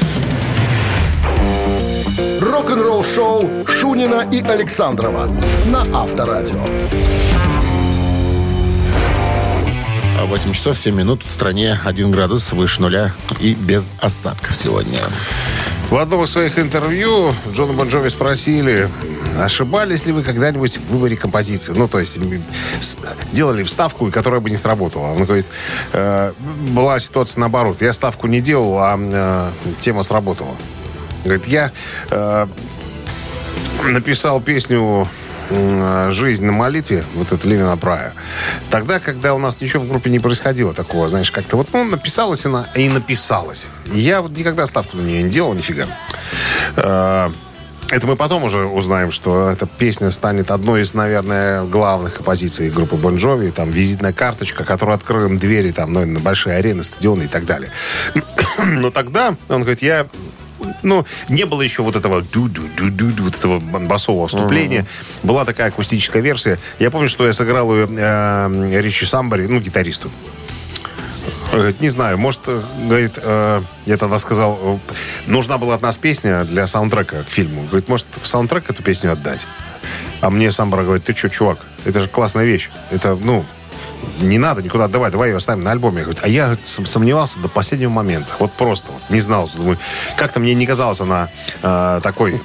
Рок-н-ролл-шоу 2.76 3.66
Шунина 3.66 4.28
и 4.30 4.42
Александрова 4.42 5.30
на 5.66 6.02
Авторадио. 6.02 6.62
А 10.20 10.26
8 10.26 10.52
часов 10.52 10.76
7 10.76 10.94
минут 10.94 11.22
в 11.22 11.30
стране 11.30 11.80
1 11.82 12.10
градус 12.10 12.52
выше 12.52 12.82
нуля 12.82 13.14
и 13.40 13.54
без 13.54 13.94
осадков 14.00 14.54
сегодня. 14.54 14.98
В 15.88 15.96
одном 15.96 16.24
из 16.24 16.32
своих 16.32 16.58
интервью 16.58 17.32
Джона 17.54 17.72
Бон 17.72 17.88
Джови 17.88 18.10
спросили, 18.10 18.90
ошибались 19.38 20.04
ли 20.04 20.12
вы 20.12 20.22
когда-нибудь 20.22 20.76
в 20.76 20.90
выборе 20.90 21.16
композиции? 21.16 21.72
Ну, 21.72 21.88
то 21.88 21.98
есть 21.98 22.18
делали 23.32 23.62
вставку, 23.62 24.10
которая 24.10 24.40
бы 24.40 24.50
не 24.50 24.56
сработала. 24.58 25.12
Он 25.12 25.24
говорит, 25.24 25.46
«Э, 25.94 26.34
была 26.72 26.98
ситуация 26.98 27.40
наоборот. 27.40 27.80
Я 27.80 27.94
ставку 27.94 28.26
не 28.26 28.42
делал, 28.42 28.78
а 28.80 28.98
э, 28.98 29.50
тема 29.80 30.02
сработала. 30.02 30.54
Говорит, 31.26 31.48
я 31.48 31.72
э, 32.10 32.46
написал 33.84 34.40
песню 34.40 35.08
«Жизнь 36.10 36.44
на 36.44 36.50
молитве», 36.50 37.04
вот 37.14 37.30
это 37.30 37.46
Левина 37.46 37.76
Прая, 37.76 38.14
тогда, 38.70 38.98
когда 38.98 39.32
у 39.32 39.38
нас 39.38 39.60
ничего 39.60 39.84
в 39.84 39.88
группе 39.88 40.10
не 40.10 40.18
происходило 40.18 40.72
такого, 40.72 41.08
знаешь, 41.08 41.30
как-то 41.30 41.56
вот, 41.56 41.68
ну, 41.72 41.84
написалась 41.84 42.44
она 42.46 42.66
и 42.74 42.88
написалась. 42.88 43.68
Я 43.92 44.22
вот 44.22 44.36
никогда 44.36 44.66
ставку 44.66 44.96
на 44.96 45.02
нее 45.02 45.22
не 45.22 45.30
делал, 45.30 45.54
нифига. 45.54 45.86
Э, 46.76 47.30
Это 47.90 48.04
мы 48.08 48.16
потом 48.16 48.42
уже 48.42 48.64
узнаем, 48.66 49.12
что 49.12 49.48
эта 49.48 49.66
песня 49.66 50.10
станет 50.10 50.50
одной 50.50 50.82
из, 50.82 50.94
наверное, 50.94 51.62
главных 51.62 52.14
композиций 52.14 52.68
группы 52.68 52.96
Бон 52.96 53.14
Джови. 53.14 53.52
Там 53.52 53.70
визитная 53.70 54.12
карточка, 54.12 54.64
которая 54.64 54.96
открыла 54.96 55.26
им 55.26 55.38
двери 55.38 55.70
там, 55.70 55.92
ну, 55.92 56.04
на 56.04 56.18
большие 56.18 56.56
арены, 56.56 56.82
стадионы 56.82 57.24
и 57.24 57.28
так 57.28 57.46
далее. 57.46 57.70
Но 58.58 58.90
тогда, 58.90 59.36
он 59.48 59.60
говорит, 59.60 59.82
я 59.82 60.08
ну, 60.86 61.04
не 61.28 61.44
было 61.44 61.62
еще 61.62 61.82
вот 61.82 61.96
этого 61.96 62.22
ду-ду-ду-ду, 62.22 63.24
вот 63.24 63.36
этого 63.36 63.58
басового 63.58 64.28
вступления. 64.28 64.86
Была 65.22 65.44
такая 65.44 65.68
акустическая 65.68 66.22
версия. 66.22 66.58
Я 66.78 66.90
помню, 66.90 67.08
что 67.08 67.26
я 67.26 67.32
сыграл 67.32 67.74
ее 67.74 67.88
э, 67.90 68.80
Ричи 68.80 69.04
Самбари, 69.04 69.48
ну, 69.48 69.60
гитаристу. 69.60 70.10
Говорит, 71.52 71.80
не 71.80 71.88
знаю, 71.88 72.18
может, 72.18 72.42
э, 72.46 72.62
говорит, 72.86 73.14
э, 73.16 73.62
я 73.86 73.96
тогда 73.96 74.18
сказал, 74.20 74.58
э, 74.62 74.92
нужна 75.26 75.58
была 75.58 75.74
от 75.74 75.82
нас 75.82 75.96
песня 75.96 76.44
для 76.44 76.68
саундтрека 76.68 77.24
к 77.24 77.28
фильму. 77.28 77.64
Говорит, 77.64 77.88
может, 77.88 78.06
в 78.22 78.26
саундтрек 78.26 78.70
эту 78.70 78.82
песню 78.82 79.12
отдать? 79.12 79.46
А 80.20 80.30
мне 80.30 80.52
Самбара 80.52 80.84
говорит, 80.84 81.04
ты 81.04 81.16
что, 81.16 81.28
чувак, 81.28 81.58
это 81.84 82.00
же 82.00 82.08
классная 82.08 82.44
вещь. 82.44 82.70
Это, 82.90 83.16
ну, 83.16 83.44
не 84.20 84.38
надо 84.38 84.62
никуда 84.62 84.84
отдавать, 84.84 85.12
давай 85.12 85.30
ее 85.30 85.36
оставим 85.36 85.62
на 85.62 85.72
альбоме. 85.72 86.06
А 86.22 86.28
я 86.28 86.56
сомневался 86.62 87.40
до 87.40 87.48
последнего 87.48 87.90
момента. 87.90 88.28
Вот 88.38 88.52
просто, 88.52 88.92
вот, 88.92 89.02
не 89.10 89.20
знал. 89.20 89.50
Думаю, 89.54 89.78
как-то 90.16 90.40
мне 90.40 90.54
не 90.54 90.66
казалось 90.66 91.00
она 91.00 91.28
э, 91.62 92.00
такой 92.02 92.40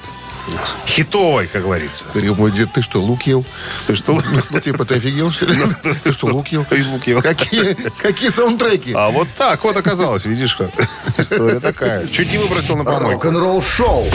хитовой, 0.88 1.48
как 1.48 1.64
говорится. 1.64 2.06
Говорил 2.14 2.36
мой 2.36 2.52
дед, 2.52 2.72
ты 2.74 2.82
что, 2.82 3.02
лук 3.02 3.24
ел? 3.24 3.46
Ты 3.88 3.96
что? 3.96 4.20
Ну, 4.50 4.60
типа, 4.60 4.86
ты 4.86 4.96
офигел, 4.96 5.32
что 5.32 5.46
ли? 5.46 5.60
Ты 6.04 6.12
что, 6.12 6.28
лук 6.28 6.48
ел? 6.50 6.66
Лук 6.70 7.08
ел. 7.08 7.22
Какие, 7.22 7.74
какие 8.02 8.30
саундтреки? 8.30 8.94
А 8.94 9.10
вот 9.10 9.28
так 9.38 9.64
вот 9.64 9.78
оказалось, 9.78 10.26
видишь 10.26 10.56
как. 10.56 10.72
История 11.18 11.60
такая. 11.60 12.08
Чуть 12.08 12.32
не 12.32 12.38
выбросил 12.38 12.76
на 12.76 12.84
помойку. 12.84 13.12
Рок-н-ролл-шоу 13.12 14.06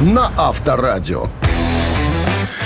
на 0.00 0.32
Авторадио. 0.36 1.28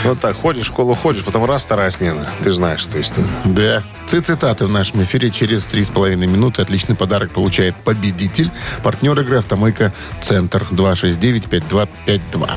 Вот 0.04 0.18
так, 0.18 0.36
ходишь, 0.36 0.64
в 0.64 0.68
школу 0.68 0.94
ходишь, 0.94 1.22
потом 1.24 1.44
раз, 1.44 1.62
вторая 1.62 1.90
смена. 1.90 2.26
Ты 2.42 2.50
же 2.50 2.56
знаешь, 2.56 2.80
что 2.80 3.00
история. 3.00 3.28
Да. 3.44 3.82
Цитаты 4.06 4.64
в 4.66 4.70
нашем 4.70 5.02
эфире 5.04 5.30
через 5.30 5.68
3,5 5.68 6.16
минуты. 6.16 6.62
Отличный 6.62 6.96
подарок 6.96 7.32
получает 7.32 7.74
победитель. 7.76 8.50
Партнер 8.82 9.18
игры 9.20 9.38
«Автомойка 9.38 9.92
Центр» 10.22 10.66
269-5252. 10.70 12.50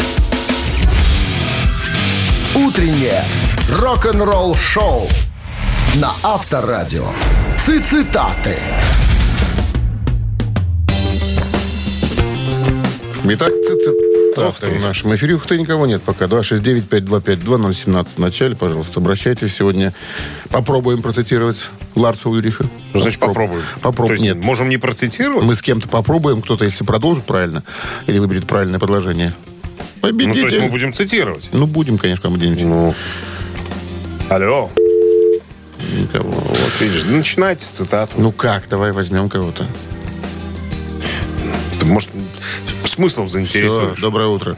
Утреннее 2.55 3.23
рок-н-ролл-шоу 3.69 5.07
на 5.95 6.11
Авторадио. 6.23 7.07
Цитаты. 7.57 8.59
Итак, 13.25 13.51
цитаты 13.63 14.02
в 14.35 14.81
нашем 14.81 15.15
эфире. 15.15 15.35
Ух 15.35 15.45
ты, 15.45 15.59
никого 15.59 15.85
нет 15.85 16.01
пока. 16.01 16.25
269-5252-017 16.25 18.07
в 18.15 18.17
начале, 18.19 18.55
пожалуйста, 18.55 18.99
обращайтесь. 18.99 19.55
Сегодня 19.55 19.93
попробуем 20.49 21.01
процитировать 21.01 21.57
Ларса 21.95 22.29
Ульриха. 22.29 22.65
Что 22.89 22.99
значит 22.99 23.19
попробуем? 23.19 23.63
Попробуем. 23.81 24.21
Нет. 24.21 24.37
можем 24.37 24.69
не 24.69 24.77
процитировать? 24.77 25.45
Мы 25.45 25.55
с 25.55 25.61
кем-то 25.61 25.87
попробуем, 25.87 26.41
кто-то, 26.41 26.65
если 26.65 26.83
продолжит 26.83 27.25
правильно, 27.25 27.63
или 28.07 28.19
выберет 28.19 28.47
правильное 28.47 28.79
предложение. 28.79 29.33
Ну, 30.01 30.01
то 30.01 30.07
есть 30.07 30.19
Победитель. 30.19 30.61
мы 30.61 30.69
будем 30.69 30.93
цитировать. 30.93 31.49
Ну, 31.53 31.65
будем, 31.65 31.97
конечно, 31.97 32.27
где-нибудь. 32.27 32.63
Ну. 32.63 32.95
Алло. 34.29 34.69
Никого. 35.97 36.29
Вот 36.29 36.71
видишь, 36.81 37.03
начинайте 37.05 37.65
цитату. 37.71 38.13
Ну 38.17 38.31
как, 38.31 38.67
давай 38.69 38.91
возьмем 38.91 39.29
кого-то. 39.29 39.65
Может, 41.83 42.09
смыслом 42.93 43.27
Все, 43.27 43.33
заинтересуешь. 43.33 43.99
доброе 43.99 44.27
утро. 44.27 44.57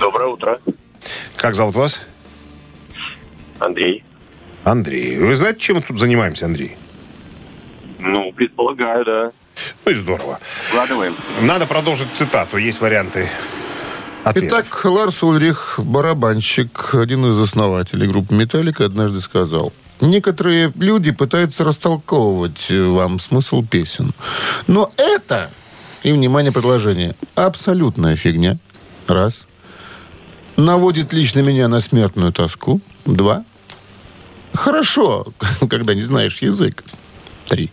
Доброе 0.00 0.28
утро. 0.28 0.60
Как 1.36 1.54
зовут 1.54 1.74
вас? 1.74 2.00
Андрей. 3.58 4.04
Андрей. 4.64 5.18
Вы 5.18 5.34
знаете, 5.34 5.60
чем 5.60 5.76
мы 5.76 5.82
тут 5.82 5.98
занимаемся, 5.98 6.46
Андрей? 6.46 6.76
Ну, 7.98 8.32
предполагаю, 8.32 9.04
да. 9.04 9.30
Ну 9.84 9.92
и 9.92 9.94
здорово. 9.94 10.38
Вкладываем. 10.68 11.16
Надо 11.40 11.66
продолжить 11.66 12.08
цитату. 12.14 12.56
Есть 12.56 12.80
варианты 12.80 13.28
ответов. 14.24 14.60
Итак, 14.60 14.84
Ларс 14.84 15.22
Ульрих, 15.22 15.74
барабанщик, 15.78 16.94
один 16.94 17.26
из 17.26 17.38
основателей 17.38 18.08
группы 18.08 18.34
«Металлика», 18.34 18.84
однажды 18.84 19.20
сказал, 19.20 19.72
некоторые 20.00 20.72
люди 20.76 21.12
пытаются 21.12 21.64
растолковывать 21.64 22.70
вам 22.70 23.20
смысл 23.20 23.64
песен. 23.64 24.12
Но 24.66 24.92
это, 24.96 25.50
и, 26.02 26.12
внимание, 26.12 26.52
предложение, 26.52 27.14
абсолютная 27.34 28.16
фигня. 28.16 28.58
Раз. 29.06 29.46
Наводит 30.56 31.12
лично 31.12 31.40
меня 31.40 31.68
на 31.68 31.80
смертную 31.80 32.32
тоску. 32.32 32.80
Два. 33.04 33.44
Хорошо, 34.54 35.26
когда 35.70 35.94
не 35.94 36.02
знаешь 36.02 36.42
язык. 36.42 36.84
Три. 37.46 37.70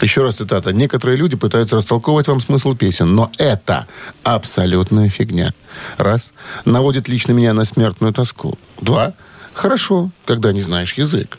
Еще 0.00 0.22
раз 0.22 0.36
цитата. 0.36 0.72
Некоторые 0.72 1.16
люди 1.16 1.36
пытаются 1.36 1.76
растолковывать 1.76 2.28
вам 2.28 2.40
смысл 2.40 2.74
песен, 2.74 3.14
но 3.14 3.30
это 3.38 3.86
абсолютная 4.24 5.08
фигня. 5.08 5.54
Раз. 5.96 6.32
Наводит 6.64 7.08
лично 7.08 7.32
меня 7.32 7.54
на 7.54 7.64
смертную 7.64 8.12
тоску. 8.12 8.58
Два. 8.80 9.14
Хорошо, 9.54 10.10
когда 10.26 10.52
не 10.52 10.60
знаешь 10.60 10.94
язык. 10.94 11.38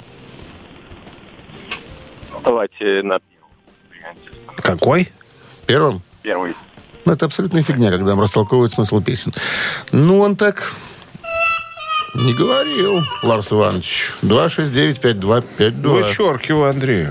Давайте 2.44 3.04
на. 3.04 3.20
Какой? 4.62 5.10
Первым. 5.66 6.02
Первый. 6.24 6.54
Ну, 7.06 7.14
это 7.14 7.26
абсолютная 7.26 7.64
фигня, 7.64 7.90
когда 7.92 8.12
вам 8.12 8.22
растолковывают 8.22 8.72
смысл 8.74 9.02
песен. 9.02 9.34
Ну, 9.92 10.20
он 10.20 10.36
так 10.36 10.74
Не 12.16 12.34
говорил, 12.34 13.04
Ларс 13.24 13.52
Иванович. 13.52 14.12
269-5252. 14.24 16.04
Вычеркиваю, 16.04 16.70
Андрей. 16.70 17.08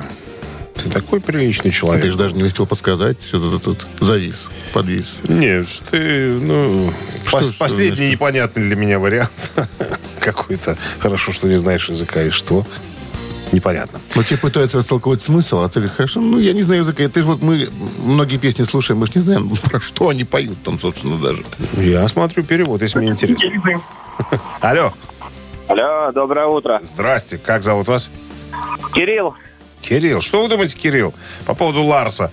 Ты 0.75 0.91
такой 0.91 1.21
приличный 1.21 1.71
А 1.71 1.73
человек. 1.73 2.03
ты 2.05 2.11
же 2.11 2.17
даже 2.19 2.35
не 2.35 2.43
успел 2.43 2.67
подсказать. 2.67 3.23
Что-то 3.25 3.59
тут 3.59 3.87
завис, 4.01 4.49
подвис. 4.73 5.21
Нет, 5.29 5.67
ты, 5.91 6.29
ну, 6.41 6.93
Что- 7.27 7.39
пос- 7.39 7.45
что 7.53 7.59
последний 7.59 7.97
значит? 7.97 8.13
непонятный 8.13 8.63
для 8.65 8.77
меня 8.77 8.99
вариант. 8.99 9.53
Какой-то. 10.21 10.77
Хорошо, 10.99 11.33
что 11.33 11.47
не 11.49 11.57
знаешь 11.57 11.89
языка 11.89 12.23
и 12.23 12.31
что. 12.31 12.67
Непонятно. 13.53 14.01
Вот 14.15 14.27
тебе 14.27 14.39
пытаются 14.39 14.79
растолковать 14.79 15.23
смысл, 15.23 15.61
а 15.61 15.69
ты 15.69 15.81
говоришь, 15.81 15.97
хорошо, 15.97 16.21
ну, 16.21 16.39
я 16.39 16.53
не 16.53 16.63
знаю 16.63 16.81
языка. 16.81 17.09
Ты 17.09 17.21
же 17.21 17.27
вот 17.27 17.43
мы 17.43 17.69
многие 17.99 18.39
песни 18.39 18.65
слушаем, 18.65 19.01
мы 19.01 19.07
же 19.07 19.13
не 19.17 19.21
знаем, 19.21 19.51
про 19.65 19.81
что 19.81 20.09
они 20.09 20.25
поют 20.25 20.63
там, 20.63 20.79
собственно, 20.79 21.17
даже. 21.17 21.45
Я 21.77 22.07
смотрю 22.09 22.43
перевод, 22.45 22.83
если 22.83 22.99
мне 22.99 23.11
интересно. 23.11 23.51
Алло. 24.61 24.93
Алло, 25.69 26.13
доброе 26.13 26.47
утро. 26.47 26.81
Здрасте, 26.83 27.39
как 27.39 27.63
зовут 27.63 27.89
вас? 27.89 28.11
Кирилл. 28.95 29.35
Кирилл. 29.81 30.21
Что 30.21 30.43
вы 30.43 30.49
думаете, 30.49 30.77
Кирилл, 30.77 31.15
по 31.45 31.55
поводу 31.55 31.83
Ларса? 31.83 32.33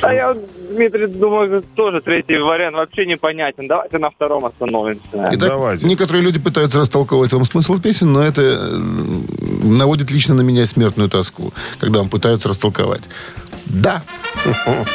А 0.00 0.12
я, 0.12 0.36
Дмитрий, 0.72 1.06
думаю, 1.06 1.62
тоже 1.74 2.00
третий 2.00 2.38
вариант 2.38 2.76
вообще 2.76 3.06
непонятен. 3.06 3.68
Давайте 3.68 3.98
на 3.98 4.10
втором 4.10 4.46
остановимся. 4.46 5.02
Итак, 5.12 5.38
Давайте. 5.38 5.86
некоторые 5.86 6.22
люди 6.22 6.38
пытаются 6.38 6.78
растолковывать 6.78 7.32
вам 7.32 7.44
смысл 7.44 7.80
песен, 7.80 8.12
но 8.12 8.22
это 8.22 8.78
наводит 9.62 10.10
лично 10.10 10.34
на 10.34 10.42
меня 10.42 10.66
смертную 10.66 11.08
тоску, 11.08 11.52
когда 11.78 12.00
вам 12.00 12.08
пытаются 12.08 12.48
растолковать. 12.48 13.02
Да, 13.66 14.02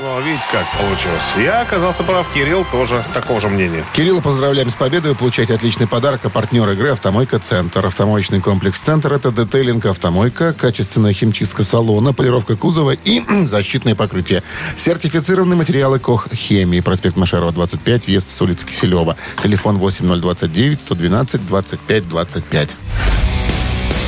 Ну, 0.00 0.20
видите, 0.22 0.46
как 0.50 0.66
получилось. 0.78 1.22
Я 1.36 1.60
оказался 1.60 2.02
прав, 2.02 2.26
Кирилл 2.32 2.64
тоже 2.72 3.04
такого 3.12 3.40
же 3.40 3.48
мнения. 3.48 3.84
Кирилла 3.92 4.20
поздравляем 4.20 4.70
с 4.70 4.74
победой. 4.74 5.10
Вы 5.10 5.16
получаете 5.16 5.54
отличный 5.54 5.86
подарок. 5.86 6.20
А 6.24 6.30
партнер 6.30 6.68
игры 6.70 6.90
«Автомойка 6.90 7.38
Центр». 7.38 7.84
Автомоечный 7.84 8.40
комплекс 8.40 8.80
«Центр»— 8.80 9.12
это 9.14 9.30
детейлинг 9.30 9.84
«Автомойка», 9.84 10.54
качественная 10.54 11.12
химчистка 11.12 11.62
салона, 11.64 12.14
полировка 12.14 12.56
кузова 12.56 12.92
и 12.92 13.22
защитное 13.44 13.94
покрытие. 13.94 14.42
Сертифицированные 14.76 15.56
материалы 15.56 15.98
«Кох 15.98 16.28
Хемии». 16.32 16.80
Проспект 16.80 17.16
Машарова, 17.16 17.52
25, 17.52 18.06
въезд 18.06 18.34
с 18.34 18.40
улицы 18.40 18.66
Киселева. 18.66 19.16
Телефон 19.42 19.78
8029 19.78 20.80
112 20.80 21.46
25 21.46 22.08
25. 22.08 22.70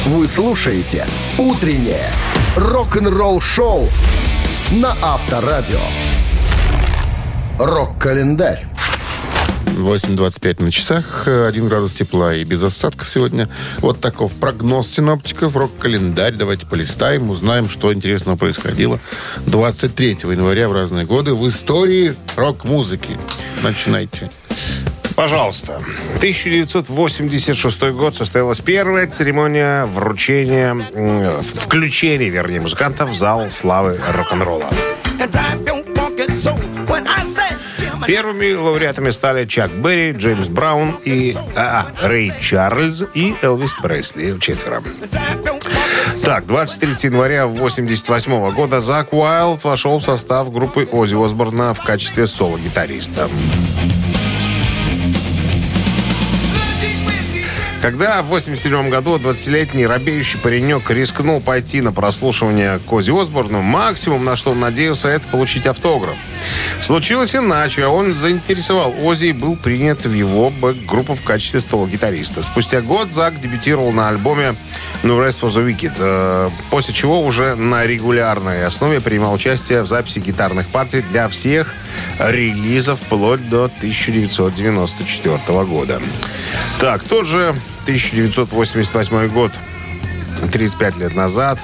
Вы 0.06 0.26
слушаете 0.26 1.06
«Утреннее 1.38 2.10
рок-н-ролл-шоу» 2.56 3.88
на 4.72 4.96
Авторадио. 5.02 5.80
Рок-календарь. 7.58 8.66
8.25 9.66 10.62
на 10.62 10.70
часах, 10.70 11.26
1 11.26 11.68
градус 11.68 11.92
тепла 11.92 12.34
и 12.34 12.44
без 12.44 12.62
осадков 12.62 13.08
сегодня. 13.08 13.48
Вот 13.78 14.00
таков 14.00 14.32
прогноз 14.32 14.88
синоптиков, 14.88 15.56
рок-календарь. 15.56 16.34
Давайте 16.34 16.66
полистаем, 16.66 17.28
узнаем, 17.30 17.68
что 17.68 17.92
интересного 17.92 18.36
происходило 18.36 18.98
23 19.46 20.18
января 20.22 20.68
в 20.68 20.72
разные 20.72 21.04
годы 21.04 21.34
в 21.34 21.46
истории 21.46 22.14
рок-музыки. 22.36 23.18
Начинайте. 23.62 24.30
Пожалуйста. 25.22 25.80
1986 26.16 27.80
год 27.92 28.16
состоялась 28.16 28.58
первая 28.58 29.06
церемония 29.06 29.86
вручения, 29.86 30.74
включения, 30.74 32.28
вернее, 32.28 32.60
музыкантов 32.60 33.10
в 33.10 33.14
зал 33.14 33.48
славы 33.52 34.00
рок-н-ролла. 34.16 34.68
Первыми 38.04 38.52
лауреатами 38.52 39.10
стали 39.10 39.44
Чак 39.46 39.70
Берри, 39.70 40.10
Джеймс 40.10 40.48
Браун 40.48 40.96
и 41.04 41.36
а, 41.54 41.86
Рэй 42.02 42.32
Чарльз 42.40 43.04
и 43.14 43.36
Элвис 43.42 43.74
Пресли. 43.74 44.36
Четверо. 44.40 44.82
Так, 46.24 46.46
23 46.46 46.94
января 47.02 47.44
1988 47.44 48.54
года 48.56 48.80
Зак 48.80 49.12
Уайлд 49.12 49.62
вошел 49.62 50.00
в 50.00 50.02
состав 50.02 50.52
группы 50.52 50.88
Оззи 50.90 51.24
Осборна 51.24 51.74
в 51.74 51.78
качестве 51.84 52.26
соло-гитариста. 52.26 53.28
Когда 57.82 58.22
в 58.22 58.26
87 58.26 58.90
году 58.90 59.16
20-летний 59.16 59.88
робеющий 59.88 60.38
паренек 60.38 60.88
рискнул 60.88 61.40
пойти 61.40 61.80
на 61.80 61.90
прослушивание 61.90 62.78
к 62.78 62.92
Ози 62.92 63.10
Осборну, 63.10 63.60
максимум, 63.60 64.24
на 64.24 64.36
что 64.36 64.52
он 64.52 64.60
надеялся, 64.60 65.08
это 65.08 65.26
получить 65.26 65.66
автограф. 65.66 66.14
Случилось 66.80 67.34
иначе. 67.34 67.86
Он 67.86 68.14
заинтересовал 68.14 68.94
Ози 69.02 69.26
и 69.26 69.32
был 69.32 69.56
принят 69.56 70.06
в 70.06 70.14
его 70.14 70.50
бэк-группу 70.50 71.16
в 71.16 71.24
качестве 71.24 71.60
столо-гитариста. 71.60 72.44
Спустя 72.44 72.82
год 72.82 73.10
Зак 73.10 73.40
дебютировал 73.40 73.90
на 73.90 74.10
альбоме 74.10 74.54
No 75.02 75.18
Rest 75.18 75.40
for 75.40 75.50
the 75.50 75.66
Wicked, 75.66 75.96
э, 75.98 76.50
после 76.70 76.94
чего 76.94 77.20
уже 77.20 77.56
на 77.56 77.84
регулярной 77.84 78.64
основе 78.64 79.00
принимал 79.00 79.34
участие 79.34 79.82
в 79.82 79.88
записи 79.88 80.20
гитарных 80.20 80.68
партий 80.68 81.02
для 81.10 81.28
всех 81.28 81.74
релизов 82.20 83.00
вплоть 83.00 83.48
до 83.48 83.64
1994 83.64 85.64
года. 85.64 86.00
Так, 86.78 87.02
тот 87.02 87.26
же 87.26 87.56
1988 87.82 89.28
год, 89.28 89.52
35 90.52 90.98
лет 90.98 91.14
назад, 91.14 91.58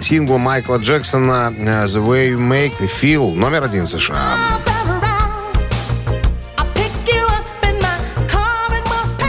сингл 0.00 0.38
Майкла 0.38 0.76
Джексона 0.76 1.52
э, 1.56 1.84
«The 1.84 2.04
Way 2.04 2.32
You 2.32 2.38
Make 2.38 2.78
Me 2.78 2.88
Feel» 2.88 3.34
номер 3.34 3.64
один 3.64 3.86
США. 3.86 4.36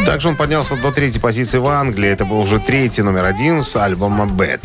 Также 0.06 0.28
он 0.28 0.36
поднялся 0.36 0.76
до 0.76 0.92
третьей 0.92 1.22
позиции 1.22 1.60
в 1.60 1.68
Англии. 1.68 2.10
Это 2.10 2.26
был 2.26 2.40
уже 2.40 2.60
третий 2.60 3.04
номер 3.04 3.26
один 3.26 3.62
с 3.62 3.76
альбома 3.76 4.26
«Bad». 4.26 4.62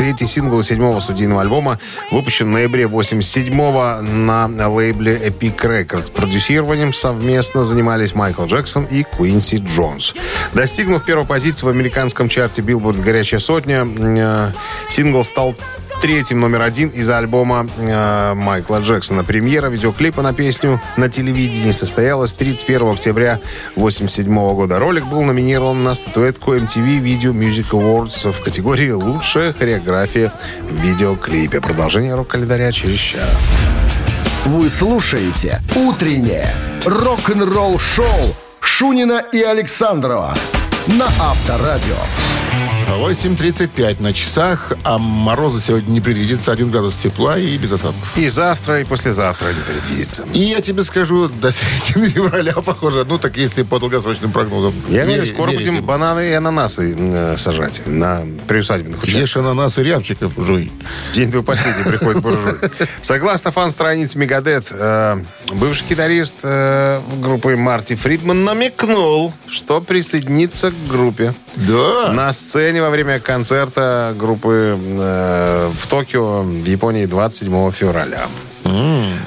Третий 0.00 0.24
сингл 0.24 0.62
седьмого 0.62 0.98
студийного 1.00 1.42
альбома 1.42 1.78
выпущен 2.10 2.46
в 2.46 2.48
ноябре 2.48 2.84
87-го 2.84 4.00
на 4.00 4.68
лейбле 4.70 5.14
Epic 5.14 5.58
Records. 5.58 6.10
Продюсированием 6.10 6.94
совместно 6.94 7.66
занимались 7.66 8.14
Майкл 8.14 8.46
Джексон 8.46 8.86
и 8.86 9.02
Куинси 9.02 9.56
Джонс. 9.56 10.14
Достигнув 10.54 11.04
первой 11.04 11.26
позиции 11.26 11.66
в 11.66 11.68
американском 11.68 12.30
чарте 12.30 12.62
Billboard 12.62 13.02
«Горячая 13.02 13.40
сотня», 13.40 13.86
э, 13.86 14.52
сингл 14.88 15.22
стал 15.22 15.54
третьим 16.00 16.40
номер 16.40 16.62
один 16.62 16.88
из 16.88 17.08
альбома 17.10 17.68
э, 17.76 18.34
Майкла 18.34 18.80
Джексона. 18.80 19.22
Премьера 19.22 19.68
видеоклипа 19.68 20.22
на 20.22 20.32
песню 20.32 20.80
на 20.96 21.08
телевидении 21.08 21.72
состоялась 21.72 22.32
31 22.32 22.92
октября 22.92 23.32
1987 23.76 24.54
года. 24.54 24.78
Ролик 24.78 25.04
был 25.04 25.22
номинирован 25.22 25.82
на 25.82 25.94
статуэтку 25.94 26.54
MTV 26.54 27.00
Video 27.00 27.32
Music 27.32 27.70
Awards 27.72 28.32
в 28.32 28.42
категории 28.42 28.90
«Лучшая 28.90 29.52
хореография 29.52 30.32
в 30.62 30.74
видеоклипе». 30.74 31.60
Продолжение 31.60 32.14
рок-календаря 32.14 32.72
через 32.72 32.98
час. 32.98 33.28
Вы 34.46 34.70
слушаете 34.70 35.60
«Утреннее 35.76 36.54
рок-н-ролл-шоу» 36.86 38.34
Шунина 38.60 39.22
и 39.32 39.42
Александрова 39.42 40.34
на 40.86 41.06
Авторадио. 41.06 41.96
8.35 42.96 44.02
на 44.02 44.12
часах, 44.12 44.72
а 44.84 44.98
мороза 44.98 45.60
сегодня 45.60 45.90
не 45.90 46.00
предвидится. 46.00 46.52
1 46.52 46.70
градус 46.70 46.96
тепла 46.96 47.38
и 47.38 47.56
без 47.56 47.72
осадков. 47.72 48.16
И 48.16 48.28
завтра, 48.28 48.80
и 48.80 48.84
послезавтра 48.84 49.48
не 49.48 49.60
предвидится. 49.60 50.24
И 50.32 50.40
я 50.40 50.60
тебе 50.60 50.82
скажу, 50.82 51.28
до 51.28 51.52
середины 51.52 52.08
февраля, 52.10 52.52
похоже, 52.54 53.04
ну 53.08 53.18
так 53.18 53.36
если 53.36 53.62
по 53.62 53.78
долгосрочным 53.78 54.32
прогнозам. 54.32 54.74
Я 54.88 55.04
верю, 55.04 55.26
скоро 55.26 55.50
верить 55.50 55.68
будем 55.68 55.84
бананы 55.84 56.30
и 56.30 56.32
ананасы 56.32 56.94
э, 56.98 57.36
сажать 57.36 57.82
на 57.86 58.26
приусадебных 58.46 59.02
участках. 59.02 59.26
Ешь 59.26 59.36
ананас 59.36 59.78
и 59.78 59.82
рябчиков, 59.82 60.32
жуй. 60.36 60.72
День 61.12 61.30
твой 61.30 61.42
последний 61.42 61.84
приходит 61.84 62.22
буржуй. 62.22 62.58
Согласно 63.02 63.52
фан-странице 63.52 64.18
Мегадет, 64.18 64.66
э, 64.70 65.22
бывший 65.52 65.86
гитарист 65.88 66.36
э, 66.42 67.00
группы 67.20 67.56
Марти 67.56 67.94
Фридман 67.94 68.44
намекнул, 68.44 69.32
что 69.48 69.80
присоединится 69.80 70.70
к 70.70 70.88
группе. 70.88 71.34
Да. 71.56 72.12
На 72.12 72.32
сцене 72.32 72.82
во 72.82 72.90
время 72.90 73.20
концерта 73.20 74.14
группы 74.16 74.78
э, 74.78 75.70
в 75.78 75.86
Токио, 75.88 76.42
в 76.42 76.64
Японии, 76.64 77.06
27 77.06 77.72
февраля. 77.72 78.28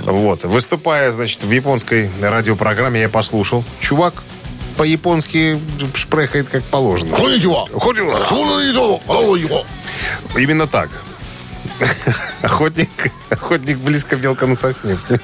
Вот. 0.06 0.44
Выступая, 0.46 1.12
значит, 1.12 1.44
в 1.44 1.52
японской 1.52 2.10
радиопрограмме, 2.22 3.02
я 3.02 3.10
послушал. 3.10 3.64
Чувак 3.80 4.24
по-японски 4.78 5.60
шпрехает 5.94 6.50
как 6.50 6.64
положено. 6.64 7.16
Коничева. 7.16 9.00
Коничева. 9.08 9.66
Именно 10.36 10.68
так. 10.68 10.90
Охотник, 12.42 12.90
охотник 13.30 13.78
близко 13.78 14.16
мелко 14.18 14.46
на 14.48 14.56
сосне. 14.56 14.98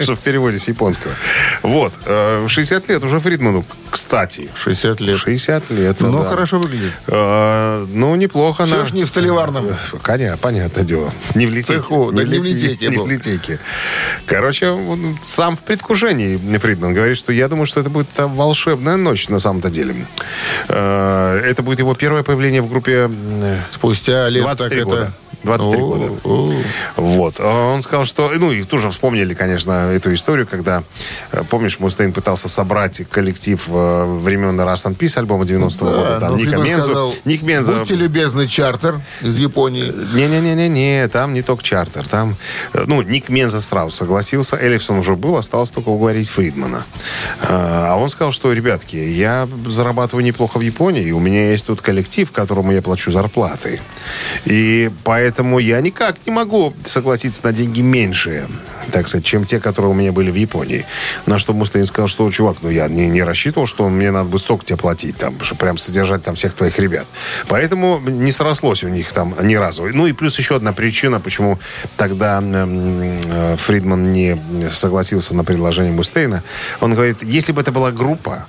Что 0.00 0.14
в 0.14 0.20
переводе 0.20 0.58
с 0.58 0.68
японского. 0.68 1.14
Вот. 1.62 1.92
э, 2.06 2.46
60 2.48 2.88
лет 2.88 3.02
уже 3.04 3.18
Фридману, 3.20 3.64
кстати. 3.90 4.48
60 4.54 5.00
лет. 5.00 5.16
60 5.18 5.70
лет. 5.70 5.96
Ну, 6.00 6.18
да. 6.22 6.24
хорошо 6.28 6.58
выглядит. 6.58 6.92
Э, 7.08 7.86
Ну, 7.88 8.14
неплохо. 8.16 8.66
Все 8.66 8.76
на- 8.76 8.84
ж 8.86 8.92
не 8.92 9.04
в 9.04 9.08
столеварном. 9.08 9.66
Конечно, 10.02 10.36
понятное 10.38 10.84
дело. 10.84 11.12
Не 11.34 11.46
в 11.46 11.50
литейке. 11.50 11.80
Цеху, 11.82 12.12
да, 12.12 12.24
не 12.24 12.38
в 12.38 12.42
лите- 12.42 12.54
литейке 12.68 12.88
Не 12.88 12.98
в 12.98 13.06
литейке. 13.08 13.58
Короче, 14.26 14.68
он 14.70 15.18
сам 15.24 15.56
в 15.56 15.62
предвкушении 15.62 16.36
Фридман 16.58 16.94
говорит, 16.94 17.16
что 17.16 17.32
я 17.32 17.48
думаю, 17.48 17.66
что 17.66 17.80
это 17.80 17.90
будет 17.90 18.08
волшебная 18.16 18.96
ночь 18.96 19.28
на 19.28 19.38
самом-то 19.38 19.70
деле. 19.70 19.94
Э, 20.68 21.40
Это 21.44 21.62
будет 21.62 21.78
его 21.78 21.94
первое 21.94 22.22
появление 22.22 22.62
в 22.62 22.68
группе 22.68 23.10
э, 23.10 23.56
Спустя 23.70 24.28
лет 24.28 24.42
23 24.44 24.78
так 24.80 24.84
года. 24.88 25.00
это... 25.02 25.12
23 25.44 25.82
О, 25.82 25.86
года. 25.86 26.12
Вот. 26.96 27.36
А 27.38 27.72
Он 27.72 27.82
сказал, 27.82 28.04
что... 28.04 28.30
Ну, 28.34 28.50
и 28.50 28.62
тоже 28.62 28.90
вспомнили, 28.90 29.34
конечно, 29.34 29.90
эту 29.92 30.12
историю, 30.14 30.46
когда, 30.46 30.82
э, 31.32 31.42
помнишь, 31.48 31.78
Мустейн 31.78 32.12
пытался 32.12 32.48
собрать 32.48 33.02
коллектив 33.10 33.62
э, 33.68 34.04
времен 34.20 34.58
Rust 34.60 34.86
and 34.86 34.96
Peace 34.96 35.18
альбома 35.18 35.44
90-го 35.44 35.86
года. 35.86 36.04
Да, 36.04 36.20
Там 36.20 36.32
но 36.32 36.36
Ника 36.38 36.56
Мензу. 36.56 36.82
сказал, 36.82 37.14
Ник 37.24 37.42
Менза... 37.42 37.74
Будьте 37.76 37.94
любезны, 37.94 38.48
чартер 38.48 39.00
из 39.20 39.38
Японии. 39.38 39.92
Не-не-не-не-не, 40.14 41.08
там 41.08 41.34
не 41.34 41.42
только 41.42 41.62
чартер. 41.62 42.08
Там, 42.08 42.36
э, 42.72 42.84
ну, 42.86 43.02
Ник 43.02 43.28
Менза 43.28 43.60
сразу 43.60 43.90
согласился. 43.90 44.56
Эллифсон 44.56 44.98
уже 44.98 45.14
был, 45.14 45.36
осталось 45.36 45.70
только 45.70 45.90
уговорить 45.90 46.28
Фридмана. 46.28 46.84
А 47.42 47.96
он 47.96 48.08
сказал, 48.08 48.32
что, 48.32 48.52
ребятки, 48.52 48.96
я 48.96 49.46
зарабатываю 49.66 50.24
неплохо 50.24 50.58
в 50.58 50.62
Японии, 50.62 51.02
и 51.02 51.12
у 51.12 51.20
меня 51.20 51.50
есть 51.50 51.66
тут 51.66 51.82
коллектив, 51.82 52.30
которому 52.32 52.72
я 52.72 52.80
плачу 52.80 53.12
зарплаты. 53.12 53.80
И 54.44 54.90
поэтому 55.04 55.33
я 55.58 55.80
никак 55.80 56.16
не 56.26 56.32
могу 56.32 56.74
согласиться 56.84 57.40
на 57.44 57.52
деньги 57.52 57.80
меньшие, 57.80 58.48
так 58.92 59.08
сказать, 59.08 59.24
чем 59.24 59.44
те, 59.44 59.60
которые 59.60 59.92
у 59.92 59.94
меня 59.94 60.12
были 60.12 60.30
в 60.30 60.34
Японии. 60.34 60.86
На 61.26 61.38
что 61.38 61.52
Мустейн 61.52 61.86
сказал, 61.86 62.08
что, 62.08 62.30
чувак, 62.30 62.58
ну 62.62 62.70
я 62.70 62.88
не, 62.88 63.08
не 63.08 63.22
рассчитывал, 63.22 63.66
что 63.66 63.88
мне 63.88 64.10
надо 64.10 64.28
бы 64.28 64.38
столько 64.38 64.64
тебе 64.64 64.76
платить, 64.76 65.16
там, 65.16 65.40
чтобы 65.40 65.60
прям 65.60 65.78
содержать 65.78 66.22
там 66.22 66.34
всех 66.34 66.54
твоих 66.54 66.78
ребят. 66.78 67.06
Поэтому 67.48 68.00
не 68.00 68.32
срослось 68.32 68.84
у 68.84 68.88
них 68.88 69.12
там 69.12 69.34
ни 69.42 69.54
разу. 69.54 69.84
Ну 69.92 70.06
и 70.06 70.12
плюс 70.12 70.38
еще 70.38 70.56
одна 70.56 70.72
причина, 70.72 71.20
почему 71.20 71.58
тогда 71.96 72.40
э, 72.42 73.56
Фридман 73.58 74.12
не 74.12 74.38
согласился 74.70 75.34
на 75.34 75.44
предложение 75.44 75.92
Мустейна. 75.92 76.42
Он 76.80 76.94
говорит, 76.94 77.22
если 77.22 77.52
бы 77.52 77.60
это 77.60 77.72
была 77.72 77.90
группа, 77.90 78.46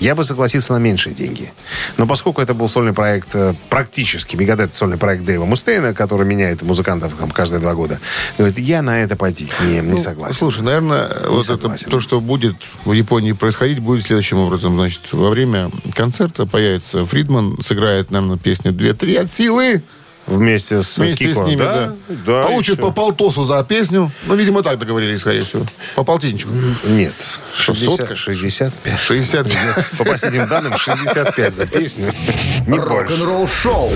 я 0.00 0.14
бы 0.14 0.24
согласился 0.24 0.72
на 0.72 0.78
меньшие 0.78 1.14
деньги. 1.14 1.52
Но 1.96 2.06
поскольку 2.06 2.42
это 2.42 2.54
был 2.54 2.68
сольный 2.68 2.92
проект, 2.92 3.34
э, 3.34 3.54
практически 3.68 4.34
Мегадет 4.34 4.74
сольный 4.74 4.96
проект 4.96 5.24
Дэйва 5.24 5.44
Мустейна, 5.44 5.94
который 5.94 6.26
меняет 6.26 6.62
музыкантов 6.62 7.14
там, 7.14 7.30
каждые 7.30 7.60
два 7.60 7.74
года, 7.74 8.00
говорит, 8.38 8.58
я 8.58 8.82
на 8.82 9.02
это 9.02 9.16
пойти 9.16 9.48
не, 9.66 9.80
не 9.80 9.98
согласен. 9.98 10.34
Слушай, 10.34 10.62
наверное, 10.62 11.28
вот 11.28 11.44
согласен. 11.44 11.86
это 11.86 11.90
то, 11.90 12.00
что 12.00 12.20
будет 12.20 12.56
в 12.84 12.92
Японии 12.92 13.32
происходить, 13.32 13.78
будет 13.78 14.06
следующим 14.06 14.38
образом. 14.38 14.76
Значит, 14.76 15.12
во 15.12 15.30
время 15.30 15.70
концерта 15.94 16.46
появится 16.46 17.04
Фридман, 17.04 17.58
сыграет, 17.62 18.10
наверное, 18.10 18.38
песню 18.38 18.72
«Две-три 18.72 19.16
от 19.16 19.30
силы». 19.30 19.82
Вместе 20.26 20.82
с 20.82 20.98
Вместе 20.98 21.26
Кико, 21.26 21.40
с 21.40 21.46
ними, 21.46 21.58
да. 21.58 21.92
Да, 22.08 22.42
Получит 22.44 22.74
всё. 22.78 22.86
по 22.86 22.92
полтосу 22.92 23.44
за 23.44 23.64
песню. 23.64 24.12
Ну, 24.26 24.34
видимо, 24.36 24.62
так 24.62 24.78
договорились, 24.78 25.20
скорее 25.20 25.44
всего. 25.44 25.64
По 25.96 26.04
полтинничку. 26.04 26.50
Нет. 26.84 27.14
Что, 27.54 27.74
60, 27.74 27.96
сотка? 27.96 28.16
65. 28.16 28.98
65. 29.00 29.56
По 29.98 30.04
последним 30.04 30.46
данным, 30.46 30.76
65 30.76 31.54
за 31.54 31.66
песню. 31.66 32.12
Не 32.66 32.78
больше. 32.78 32.88
Рок-н-ролл 32.88 33.48
шоу 33.48 33.90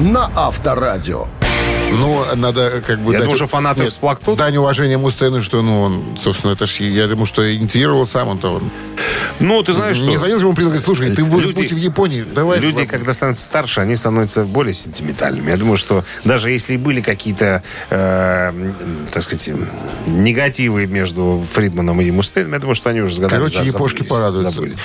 на 0.00 0.30
Авторадио. 0.34 1.26
Ну, 1.90 2.24
надо 2.36 2.82
как 2.86 3.00
бы... 3.00 3.12
Я 3.12 3.18
дать- 3.18 3.26
думаю, 3.26 3.36
что 3.36 3.46
фанаты 3.46 3.80
Нет, 3.82 3.90
всплакнут. 3.92 4.36
Дань 4.38 4.56
уважения 4.56 4.98
Мустейну, 4.98 5.42
что, 5.42 5.62
ну, 5.62 5.80
он, 5.82 6.16
собственно, 6.18 6.52
это 6.52 6.66
ж, 6.66 6.80
я 6.80 7.06
думаю, 7.06 7.26
что 7.26 7.54
инициировал 7.54 8.06
сам 8.06 8.28
он-то. 8.28 8.54
Он. 8.56 8.70
Ну, 9.40 9.62
ты 9.62 9.72
знаешь, 9.72 10.00
Не 10.00 10.10
что... 10.10 10.18
звонил 10.18 10.38
же 10.38 10.46
ему, 10.46 10.54
говорит, 10.54 10.82
слушай, 10.82 11.10
ты 11.14 11.22
Люди- 11.22 11.30
будь 11.52 11.72
в 11.72 11.76
Японии, 11.76 12.22
давай. 12.34 12.58
Люди, 12.60 12.80
ладно». 12.80 12.86
когда 12.90 13.12
становятся 13.12 13.44
старше, 13.44 13.80
они 13.80 13.96
становятся 13.96 14.44
более 14.44 14.74
сентиментальными. 14.74 15.50
Я 15.50 15.56
думаю, 15.56 15.76
что 15.76 16.04
даже 16.24 16.50
если 16.50 16.76
были 16.76 17.00
какие-то, 17.00 17.62
э, 17.90 18.52
так 19.12 19.22
сказать, 19.22 19.50
негативы 20.06 20.86
между 20.86 21.44
Фридманом 21.52 22.00
и 22.00 22.10
Мустейном, 22.10 22.52
я 22.52 22.58
думаю, 22.58 22.74
что 22.74 22.90
они 22.90 23.00
уже 23.00 23.14
с 23.14 23.18
годами 23.18 23.38
Короче, 23.40 23.58
за- 23.58 23.64
япошки 23.64 23.96
забылись, 23.98 24.12
порадуются. 24.12 24.50
забыли. 24.50 24.76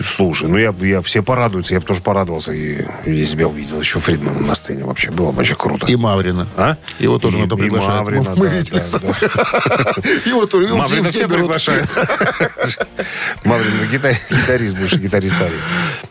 Слушай, 0.00 0.48
ну 0.48 0.56
я, 0.56 0.74
я 0.80 1.02
все 1.02 1.22
порадуются, 1.22 1.74
я 1.74 1.80
бы 1.80 1.86
тоже 1.86 2.00
порадовался, 2.00 2.52
и, 2.52 2.84
если 3.06 3.34
бы 3.36 3.42
я 3.42 3.48
увидел 3.48 3.80
еще 3.80 3.98
Фридмана 4.00 4.40
на 4.40 4.54
сцене, 4.54 4.84
вообще 4.84 5.10
было 5.10 5.32
бы 5.32 5.40
очень 5.42 5.56
круто. 5.56 5.86
И 5.86 5.96
Маврина. 5.96 6.45
А? 6.56 6.76
Его 6.98 7.18
тоже 7.18 7.38
И- 7.38 7.40
надо 7.42 7.54
и 7.54 7.58
приглашать. 7.58 7.88
Маврина, 8.00 8.34
мы 8.36 8.48
да, 8.48 8.54
видели 8.54 8.78
да, 8.78 8.98
тобой. 8.98 9.14
Его 10.26 10.46
тоже 10.46 10.74
Маврина 10.74 11.08
все 11.10 11.26
берут. 11.26 11.42
приглашают. 11.42 11.88
Маврин 13.44 13.72
гитар- 13.90 14.16
гитарист, 14.30 14.76
бывший 14.76 14.98
гитарист. 14.98 15.36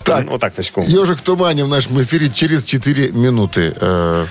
Так. 0.03 0.25
Ну, 0.25 0.31
вот 0.31 0.41
так, 0.41 0.53
точком. 0.53 0.85
Ежик 0.85 1.19
в 1.19 1.21
тумане 1.21 1.63
в 1.65 1.67
нашем 1.67 2.01
эфире 2.03 2.29
через 2.29 2.63
4 2.63 3.11
минуты. 3.11 3.73
Э, 3.79 4.25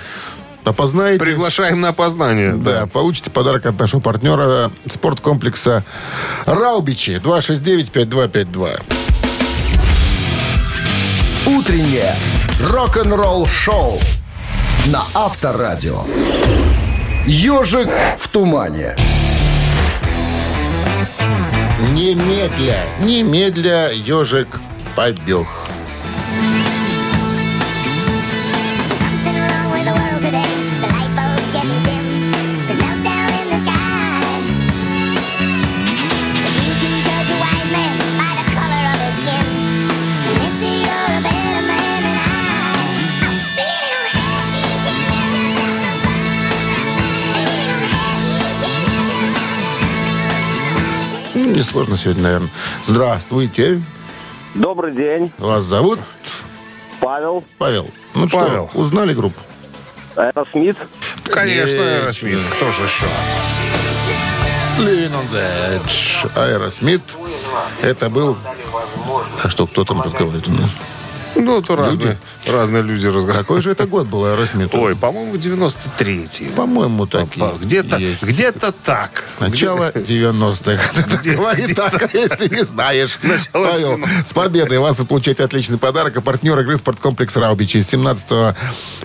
Опознаете? 0.63 1.19
Приглашаем 1.23 1.79
на 1.79 1.89
опознание. 1.89 2.53
Да, 2.53 2.87
получите 2.87 3.29
подарок 3.29 3.67
от 3.67 3.79
нашего 3.79 3.99
партнера 3.99 4.71
спорткомплекса 4.89 5.83
Раубичи 6.45 7.21
269-5252. 7.23 8.81
Утреннее 11.45 12.15
рок-н-ролл 12.71 13.47
шоу 13.47 13.99
на 14.87 15.03
Авторадио. 15.15 16.01
Ежик 17.25 17.89
в 18.17 18.27
тумане. 18.29 18.95
Немедля, 21.93 22.83
немедля 22.99 23.91
ежик 23.91 24.59
побег. 24.95 25.47
Несложно 51.75 51.97
сегодня, 51.97 52.23
наверное. 52.23 52.49
Здравствуйте. 52.85 53.81
Добрый 54.53 54.95
день, 54.95 55.29
Вас 55.37 55.65
зовут 55.65 55.99
Павел. 57.01 57.43
Павел. 57.57 57.91
Ну 58.13 58.29
Павел. 58.29 58.69
что, 58.69 58.79
узнали 58.79 59.13
группу? 59.13 59.37
Аэросмит. 60.15 60.77
Конечно, 61.25 61.81
Аэросмит. 61.81 62.39
Кто 62.51 62.67
же 62.71 62.83
еще? 62.83 63.05
Living 64.79 65.11
on 65.11 65.29
the 65.33 65.81
Edge. 65.81 66.31
Aerosmith. 66.37 67.01
Это 67.81 68.09
был... 68.09 68.37
А 69.43 69.49
что, 69.49 69.67
кто 69.67 69.83
там 69.83 70.01
разговаривает 70.01 70.47
у 70.47 70.51
нас? 70.51 70.69
Ну, 71.35 71.61
то 71.61 71.75
разные, 71.75 72.17
разные 72.47 72.81
люди 72.81 73.05
разговаривают. 73.07 73.37
Какой 73.37 73.61
же 73.61 73.71
это 73.71 73.85
год 73.85 74.07
был 74.07 74.25
Аэросмит? 74.25 74.73
Ой, 74.73 74.95
по-моему, 74.95 75.35
93-й. 75.35 76.51
По-моему, 76.51 77.05
такие 77.05 77.45
Где-то, 77.61 77.99
где-то 78.21 78.71
так. 78.71 79.23
Начало 79.39 79.91
90-х. 79.91 80.81
Где- 81.19 81.35
Говори 81.35 81.63
где- 81.63 81.73
так, 81.75 82.13
если 82.13 82.53
не 82.55 82.63
знаешь. 82.65 83.19
Павел, 83.51 83.97
90-х. 83.97 84.23
с 84.27 84.33
победой 84.33 84.79
вас 84.79 84.97
вы 84.99 85.05
получаете 85.05 85.43
отличный 85.43 85.77
подарок. 85.77 86.17
А 86.17 86.21
партнер 86.21 86.57
игры 86.59 86.77
«Спорткомплекс 86.77 87.35
Раубичи». 87.37 87.81
С 87.81 87.89
17 87.89 88.55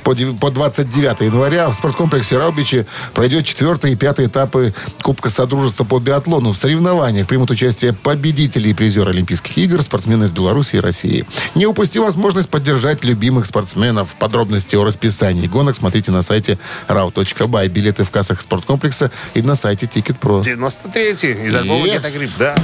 по 0.05 0.13
дев- 0.15 0.39
по 0.39 0.51
29 0.51 1.21
января 1.27 1.69
в 1.69 1.75
спорткомплексе 1.75 2.39
Раубичи 2.39 2.87
пройдет 3.15 3.45
четвертый 3.45 3.93
и 3.93 3.97
пятый 3.97 4.27
этапы 4.27 4.73
Кубка 5.03 5.31
Содружества 5.31 5.85
по 5.85 5.99
биатлону. 5.99 6.53
В 6.53 6.57
соревнованиях 6.57 7.27
примут 7.27 7.51
участие 7.51 7.93
победители 7.93 8.69
и 8.69 8.75
призеры 8.75 9.11
Олимпийских 9.11 9.59
игр, 9.59 9.83
спортсмены 9.83 10.25
из 10.25 10.31
Беларуси 10.31 10.77
и 10.77 10.81
России. 10.81 11.27
Не 11.55 11.67
упусти 11.67 11.99
возможность 11.99 12.20
поддержать 12.47 13.05
любимых 13.05 13.47
спортсменов. 13.47 14.15
Подробности 14.15 14.77
о 14.77 14.85
расписании 14.85 15.47
гонок 15.47 15.77
смотрите 15.77 16.11
на 16.11 16.23
сайте 16.23 16.59
rau.by. 16.89 17.69
Билеты 17.69 18.05
в 18.05 18.11
кассах 18.11 18.41
спорткомплекса 18.41 19.11
и 19.35 19.43
на 19.43 19.55
сайте 19.55 19.87
Ticket.pro. 19.87 20.43
93-й. 20.43 21.47
Из 21.47 21.55
альбома 21.55 21.87
Yes. 21.87 21.93
«Гетто 21.93 22.11
Грипп», 22.11 22.31
да. 22.39 22.55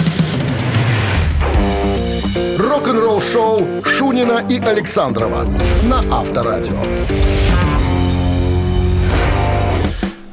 Рок-н-ролл 2.58 3.20
шоу 3.20 3.84
Шунина 3.84 4.44
и 4.48 4.58
Александрова 4.58 5.44
на 5.84 6.04
Авторадио. 6.10 6.82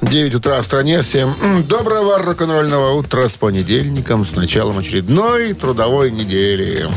9 0.02 0.36
утра 0.36 0.62
в 0.62 0.66
стране. 0.66 1.02
Всем 1.02 1.34
доброго 1.68 2.20
рок-н-ролльного 2.20 2.92
утра 2.92 3.28
с 3.28 3.36
понедельником, 3.36 4.26
с 4.26 4.36
началом 4.36 4.78
очередной 4.78 5.54
трудовой 5.54 6.12
недели. 6.12 6.88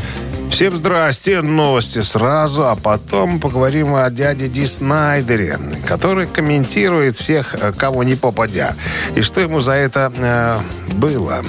Всем 0.49 0.75
здрасте. 0.75 1.41
Новости 1.41 2.01
сразу, 2.01 2.67
а 2.67 2.75
потом 2.75 3.39
поговорим 3.39 3.95
о 3.95 4.09
дяде 4.09 4.47
Ди 4.47 4.65
Снайдере, 4.65 5.59
который 5.85 6.27
комментирует 6.27 7.15
всех, 7.15 7.53
э, 7.53 7.73
кого 7.73 8.03
не 8.03 8.15
попадя. 8.15 8.75
И 9.15 9.21
что 9.21 9.41
ему 9.41 9.59
за 9.59 9.73
это 9.73 10.11
э, 10.15 10.93
было. 10.93 11.43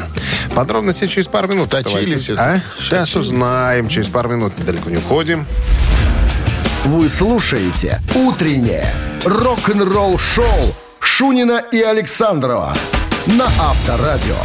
Подробности 0.54 1.06
через 1.06 1.26
пару 1.26 1.48
минут. 1.48 1.70
Точили 1.70 2.16
все. 2.16 2.34
А? 2.37 2.61
Сейчас 2.78 3.16
узнаем. 3.16 3.88
Через 3.88 4.08
пару 4.08 4.30
минут 4.30 4.58
недалеко 4.58 4.90
не 4.90 4.98
уходим. 4.98 5.46
Вы 6.84 7.08
слушаете 7.08 8.00
«Утреннее 8.14 8.92
рок-н-ролл-шоу» 9.24 10.74
Шунина 11.00 11.62
и 11.72 11.82
Александрова 11.82 12.74
на 13.26 13.46
Авторадио. 13.46 14.37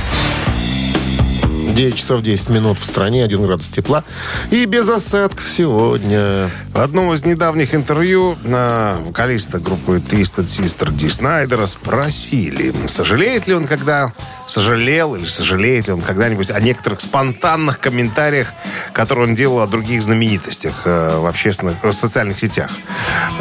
9 1.73 1.95
часов 1.95 2.21
10 2.21 2.49
минут 2.49 2.79
в 2.79 2.85
стране, 2.85 3.23
1 3.23 3.45
градус 3.45 3.69
тепла. 3.69 4.03
И 4.51 4.65
без 4.65 4.87
осадков 4.89 5.49
сегодня. 5.49 6.51
В 6.71 6.79
одном 6.79 7.13
из 7.13 7.25
недавних 7.25 7.73
интервью 7.73 8.37
на 8.43 8.97
вокалиста 9.05 9.59
группы 9.59 9.97
Twisted 9.97 10.45
Sister 10.45 10.93
Ди 10.93 11.09
Снайдера 11.09 11.65
спросили, 11.65 12.73
сожалеет 12.87 13.47
ли 13.47 13.55
он, 13.55 13.65
когда 13.65 14.13
сожалел 14.45 15.15
или 15.15 15.25
сожалеет 15.25 15.87
ли 15.87 15.93
он 15.93 16.01
когда-нибудь 16.01 16.51
о 16.51 16.59
некоторых 16.59 17.01
спонтанных 17.01 17.79
комментариях, 17.79 18.49
которые 18.91 19.29
он 19.29 19.35
делал 19.35 19.61
о 19.61 19.67
других 19.67 20.01
знаменитостях 20.01 20.73
э, 20.85 21.17
в 21.19 21.25
общественных, 21.25 21.83
в 21.83 21.91
социальных 21.91 22.39
сетях. 22.39 22.69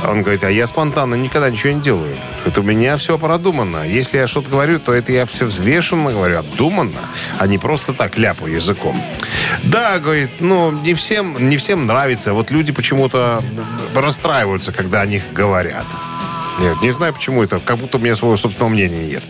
Он 0.09 0.23
говорит, 0.23 0.45
а 0.45 0.51
я 0.51 0.67
спонтанно 0.67 1.15
никогда 1.17 1.51
ничего 1.51 1.73
не 1.73 1.81
делаю. 1.81 2.17
Это 2.47 2.61
у 2.61 2.65
меня 2.65 2.97
все 2.97 3.19
продумано. 3.19 3.87
Если 3.87 4.19
я 4.19 4.27
что-то 4.27 4.51
говорю, 4.51 4.79
то 4.79 4.93
это 4.93 5.13
я 5.13 5.27
все 5.27 5.45
взвешенно 5.45 6.13
говорю, 6.13 6.39
обдуманно, 6.39 7.01
а 7.39 7.47
не 7.47 7.59
просто 7.59 7.93
так 7.93 8.19
ляпаю 8.23 8.55
языком. 8.55 8.97
Да, 9.65 9.99
говорит, 9.99 10.31
ну, 10.41 10.71
не 10.71 10.95
всем, 10.95 11.49
не 11.51 11.57
всем 11.57 11.87
нравится. 11.87 12.33
Вот 12.33 12.51
люди 12.51 12.73
почему-то 12.73 13.43
расстраиваются, 13.95 14.73
когда 14.73 15.01
о 15.03 15.07
них 15.07 15.23
говорят. 15.33 15.87
Нет, 16.59 16.81
не 16.83 16.91
знаю, 16.91 17.13
почему 17.13 17.43
это. 17.43 17.59
Как 17.59 17.79
будто 17.79 17.99
у 17.99 18.01
меня 18.01 18.15
своего 18.15 18.37
собственного 18.37 18.71
мнения 18.71 19.07
нет. 19.07 19.23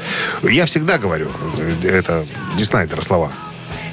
Я 0.43 0.67
всегда 0.67 0.99
говорю, 0.99 1.31
это 1.83 2.27
Диснайдера 2.57 3.01
слова. 3.03 3.33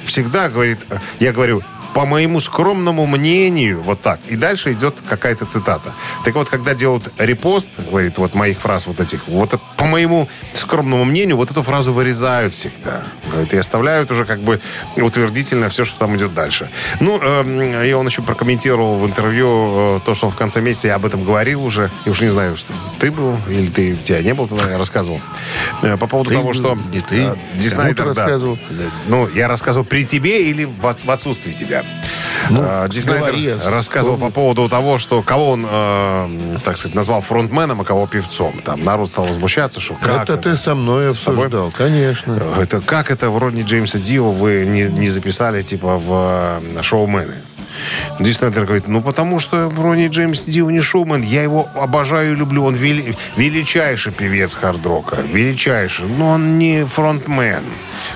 Всегда, 0.04 0.48
говорит, 0.48 0.80
я 1.20 1.32
говорю, 1.32 1.62
по 1.94 2.06
моему 2.06 2.40
скромному 2.40 3.06
мнению, 3.06 3.82
вот 3.82 4.00
так. 4.00 4.20
И 4.28 4.36
дальше 4.36 4.72
идет 4.72 4.96
какая-то 5.08 5.44
цитата. 5.44 5.92
Так 6.24 6.34
вот, 6.34 6.48
когда 6.48 6.74
делают 6.74 7.12
репост, 7.18 7.68
говорит, 7.90 8.18
вот 8.18 8.34
моих 8.34 8.58
фраз 8.58 8.86
вот 8.86 9.00
этих, 9.00 9.26
вот 9.28 9.58
по 9.76 9.84
моему 9.84 10.28
скромному 10.52 11.04
мнению, 11.04 11.36
вот 11.36 11.50
эту 11.50 11.62
фразу 11.62 11.92
вырезают 11.92 12.52
всегда. 12.52 13.02
Говорит, 13.30 13.54
и 13.54 13.56
оставляют 13.56 14.10
уже 14.10 14.24
как 14.24 14.40
бы 14.40 14.60
утвердительно 14.96 15.68
все, 15.68 15.84
что 15.84 15.98
там 15.98 16.16
идет 16.16 16.34
дальше. 16.34 16.70
Ну, 17.00 17.18
эм, 17.18 17.82
и 17.82 17.92
он 17.92 18.06
еще 18.06 18.22
прокомментировал 18.22 18.96
в 18.98 19.06
интервью 19.06 19.96
э, 19.96 20.00
то, 20.04 20.14
что 20.14 20.26
он 20.26 20.32
в 20.32 20.36
конце 20.36 20.60
месяца, 20.60 20.88
я 20.88 20.96
об 20.96 21.06
этом 21.06 21.24
говорил 21.24 21.64
уже, 21.64 21.90
и 22.04 22.10
уж 22.10 22.20
не 22.20 22.28
знаю, 22.28 22.56
что 22.56 22.72
ты 22.98 23.10
был 23.10 23.36
или 23.48 23.68
ты, 23.68 23.96
тебя 23.96 24.22
не 24.22 24.34
был 24.34 24.46
тогда, 24.46 24.70
я 24.70 24.78
рассказывал. 24.78 25.20
Э, 25.82 25.96
по 25.96 26.06
поводу 26.06 26.30
Ты 26.30 26.36
того, 26.36 26.48
был, 26.48 26.54
что... 26.54 26.78
не 26.92 27.00
ты. 27.00 27.16
э, 27.24 27.34
Ди 27.54 27.68
Кому 27.68 27.82
Снайдер, 27.82 28.08
ты 28.08 28.14
да. 28.14 28.22
рассказывал? 28.22 28.58
Ну, 29.06 29.28
я 29.34 29.48
рассказывал 29.48 29.84
при 29.84 30.04
тебе 30.04 30.44
или 30.44 30.64
в, 30.64 30.96
в 31.04 31.10
отсутствии 31.10 31.52
тебя. 31.52 31.79
Ну, 32.50 32.60
А, 32.64 32.88
Ди 32.88 33.00
Снайдер 33.00 33.26
говори, 33.26 33.54
рассказывал 33.66 34.16
по 34.16 34.30
поводу 34.30 34.68
того, 34.68 34.98
что 34.98 35.22
кого 35.22 35.50
он, 35.50 35.66
э, 35.68 36.56
так 36.64 36.76
сказать, 36.76 36.94
назвал 36.94 37.20
фронтменом, 37.20 37.80
а 37.80 37.84
кого 37.84 38.06
певцом. 38.06 38.60
Там 38.64 38.84
народ 38.84 39.10
стал 39.10 39.26
возмущаться, 39.26 39.80
что 39.80 39.94
как 39.94 40.22
это 40.24 40.36
ты 40.36 40.56
со 40.56 40.74
мной 40.74 41.10
обсуждал, 41.10 41.70
конечно. 41.70 42.40
Это 42.60 42.80
как 42.80 43.10
это 43.10 43.30
в 43.30 43.38
роде 43.38 43.62
Джеймса 43.62 43.98
Дио 43.98 44.30
вы 44.30 44.64
не, 44.66 44.84
не 44.84 45.08
записали 45.08 45.62
типа 45.62 45.98
в 45.98 46.60
э, 46.60 46.82
шоумены? 46.82 47.34
Ди 48.18 48.32
Снайдер 48.32 48.64
говорит, 48.64 48.88
ну 48.88 49.02
потому 49.02 49.38
что 49.38 49.70
Ронни 49.70 50.08
Джеймс 50.08 50.42
Дио 50.42 50.70
не 50.70 50.80
шоумен, 50.80 51.22
я 51.22 51.42
его 51.42 51.68
обожаю 51.74 52.32
и 52.32 52.36
люблю, 52.36 52.64
он 52.64 52.74
вели- 52.74 53.16
величайший 53.36 54.12
певец 54.12 54.54
хард-рока, 54.54 55.18
величайший, 55.32 56.06
но 56.06 56.28
он 56.30 56.58
не 56.58 56.84
фронтмен, 56.84 57.62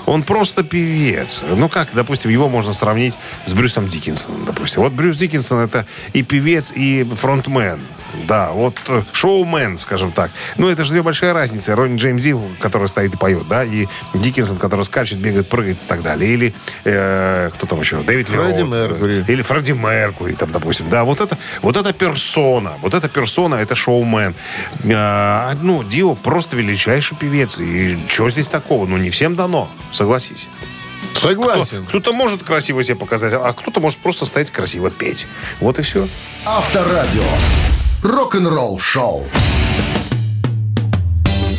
он 0.07 0.23
просто 0.23 0.63
певец. 0.63 1.43
Ну 1.49 1.69
как, 1.69 1.89
допустим, 1.93 2.31
его 2.31 2.49
можно 2.49 2.73
сравнить 2.73 3.19
с 3.47 3.53
Брюсом 3.53 3.89
Диккенсоном, 3.89 4.45
допустим. 4.45 4.83
Вот 4.83 4.93
Брюс 4.93 5.17
Диккенсон 5.17 5.61
это 5.61 5.87
и 6.13 6.23
певец, 6.23 6.73
и 6.75 7.05
фронтмен. 7.21 7.81
Да, 8.27 8.53
вот 8.53 8.77
э, 8.89 9.03
шоумен, 9.13 9.79
скажем 9.79 10.13
так. 10.13 10.31
Ну, 10.57 10.69
это 10.69 10.85
же 10.85 10.93
две 10.93 11.03
большие 11.03 11.33
разницы. 11.33 11.75
Ронни 11.75 11.97
Джеймс 11.97 12.23
Ди, 12.23 12.35
который 12.61 12.89
стоит 12.89 13.15
и 13.15 13.17
поет, 13.17 13.47
да, 13.49 13.65
и 13.65 13.87
Диккенсон, 14.15 14.59
который 14.59 14.85
скачет, 14.85 15.19
бегает, 15.19 15.49
прыгает 15.49 15.77
и 15.83 15.87
так 15.87 16.03
далее. 16.03 16.31
Или 16.31 16.55
э, 16.85 17.51
кто 17.53 17.67
там 17.67 17.81
еще? 17.81 18.03
Дэвид 18.03 18.29
Фредди 18.29 18.61
Роуд. 18.61 18.71
Меркьюри. 18.71 19.25
Или 19.29 19.43
Фредди 19.43 19.73
Меркури, 19.73 20.33
там, 20.33 20.53
допустим. 20.53 20.89
Да, 20.91 21.05
вот 21.05 21.21
это, 21.21 21.37
вот 21.63 21.77
эта 21.77 21.93
персона, 21.93 22.73
вот 22.81 22.95
эта 22.95 23.09
персона, 23.09 23.57
это 23.57 23.75
шоумен. 23.75 24.35
А, 24.93 25.55
ну, 25.61 25.83
Дио 25.85 26.15
просто 26.15 26.57
величайший 26.57 27.17
певец. 27.17 27.59
И 27.59 27.99
что 28.09 28.31
здесь 28.31 28.47
такого? 28.47 28.87
Ну, 28.87 28.97
не 28.97 29.11
всем 29.11 29.37
дано, 29.37 29.69
согласись. 29.91 30.47
Согласен. 31.19 31.85
Кто-то 31.87 32.13
может 32.13 32.43
красиво 32.43 32.83
себя 32.83 32.97
показать, 32.97 33.33
а 33.35 33.53
кто-то 33.53 33.81
может 33.81 33.99
просто 34.01 34.27
стоять 34.27 34.51
красиво 34.51 34.91
петь. 34.91 35.27
Вот 35.61 35.79
и 35.79 35.83
все. 35.83 36.09
Авторадио. 36.45 37.23
Рок-н-ролл 38.05 38.79
шоу. 38.79 39.25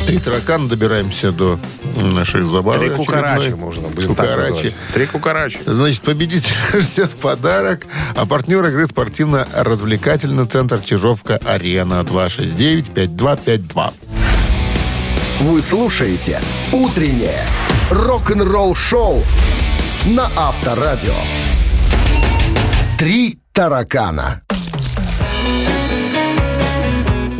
Три 0.06 0.18
таракана 0.18 0.68
добираемся 0.68 1.32
до 1.32 1.58
наших 1.96 2.46
забав. 2.46 2.76
Три 2.76 2.86
очередной. 2.86 3.06
кукарачи 3.06 3.50
можно 3.50 3.88
будем 3.88 4.14
так 4.14 4.26
Кукарачи. 4.28 4.50
называть. 4.50 4.74
Три 4.94 5.06
кукарачи. 5.06 5.58
Значит, 5.66 6.02
победитель 6.02 6.54
ждет 6.80 7.16
подарок. 7.16 7.84
А 8.14 8.24
партнер 8.26 8.64
игры 8.66 8.86
спортивно-развлекательный 8.86 10.46
центр 10.46 10.78
Чижовка-Арена 10.80 12.04
269-5252. 12.04 13.92
Вы 15.40 15.60
слушаете 15.60 16.40
«Утреннее 16.72 17.42
рок-н-ролл 17.90 18.76
шоу» 18.76 19.24
на 20.04 20.30
Авторадио. 20.36 21.12
Три 22.98 23.40
таракана. 23.52 24.42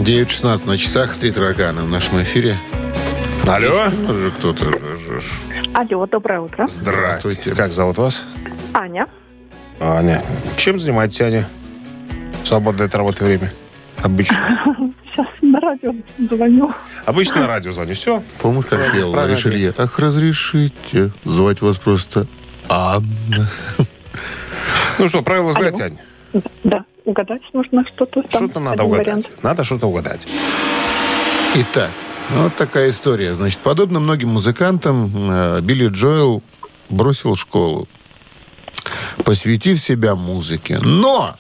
9.16 0.07 0.66
на 0.69 0.79
часах. 0.79 1.16
Три 1.16 1.33
таракана 1.33 1.83
в 1.83 1.90
нашем 1.90 2.23
эфире. 2.23 2.57
Алло. 3.45 3.87
Уже 4.09 4.31
кто-то. 4.31 4.71
Алло, 5.75 6.07
доброе 6.07 6.40
утро. 6.42 6.69
Здравствуйте. 6.69 7.53
Как 7.57 7.73
зовут 7.73 7.97
вас? 7.99 8.25
Аня. 8.73 9.09
Аня. 9.81 10.23
Чем 10.57 10.79
занимаетесь, 10.79 11.21
Аня? 11.23 11.49
Свободное 12.45 12.87
от 12.87 12.95
работы 12.95 13.25
время. 13.25 13.53
Обычно. 14.01 14.64
Сейчас 15.11 15.27
на 15.42 15.59
радио 15.59 15.92
звоню. 16.31 16.73
Обычно 17.05 17.40
на 17.40 17.47
радио 17.49 17.73
звоню. 17.73 17.95
Все. 17.95 18.23
Помнишь, 18.40 18.66
как 18.66 18.79
Правильно 18.79 19.27
Ришелье? 19.27 19.75
Ах, 19.77 19.99
разрешите 19.99 21.11
звать 21.25 21.62
вас 21.62 21.79
просто 21.79 22.29
Анна. 22.69 23.51
Ну 25.01 25.09
что, 25.09 25.23
правила 25.23 25.53
знаете, 25.53 25.83
Алло. 25.83 25.95
Аня? 25.95 26.06
Да, 26.64 26.85
угадать 27.05 27.42
можно 27.53 27.85
что-то. 27.87 28.25
Что-то 28.29 28.61
надо 28.61 28.85
угадать. 28.85 29.07
вариант. 29.07 29.31
Надо 29.42 29.64
что-то 29.64 29.87
угадать. 29.87 30.27
Итак, 31.55 31.90
вот 32.31 32.55
такая 32.57 32.90
история. 32.90 33.35
Значит, 33.35 33.61
подобно 33.61 34.01
многим 34.01 34.31
музыкантам, 34.31 35.11
э, 35.14 35.61
Билли 35.62 35.88
Джоэл 35.88 36.42
бросил 36.88 37.37
школу, 37.37 37.88
посвятив 39.25 39.81
себя 39.81 40.14
музыке. 40.14 40.79
Но, 40.83 41.35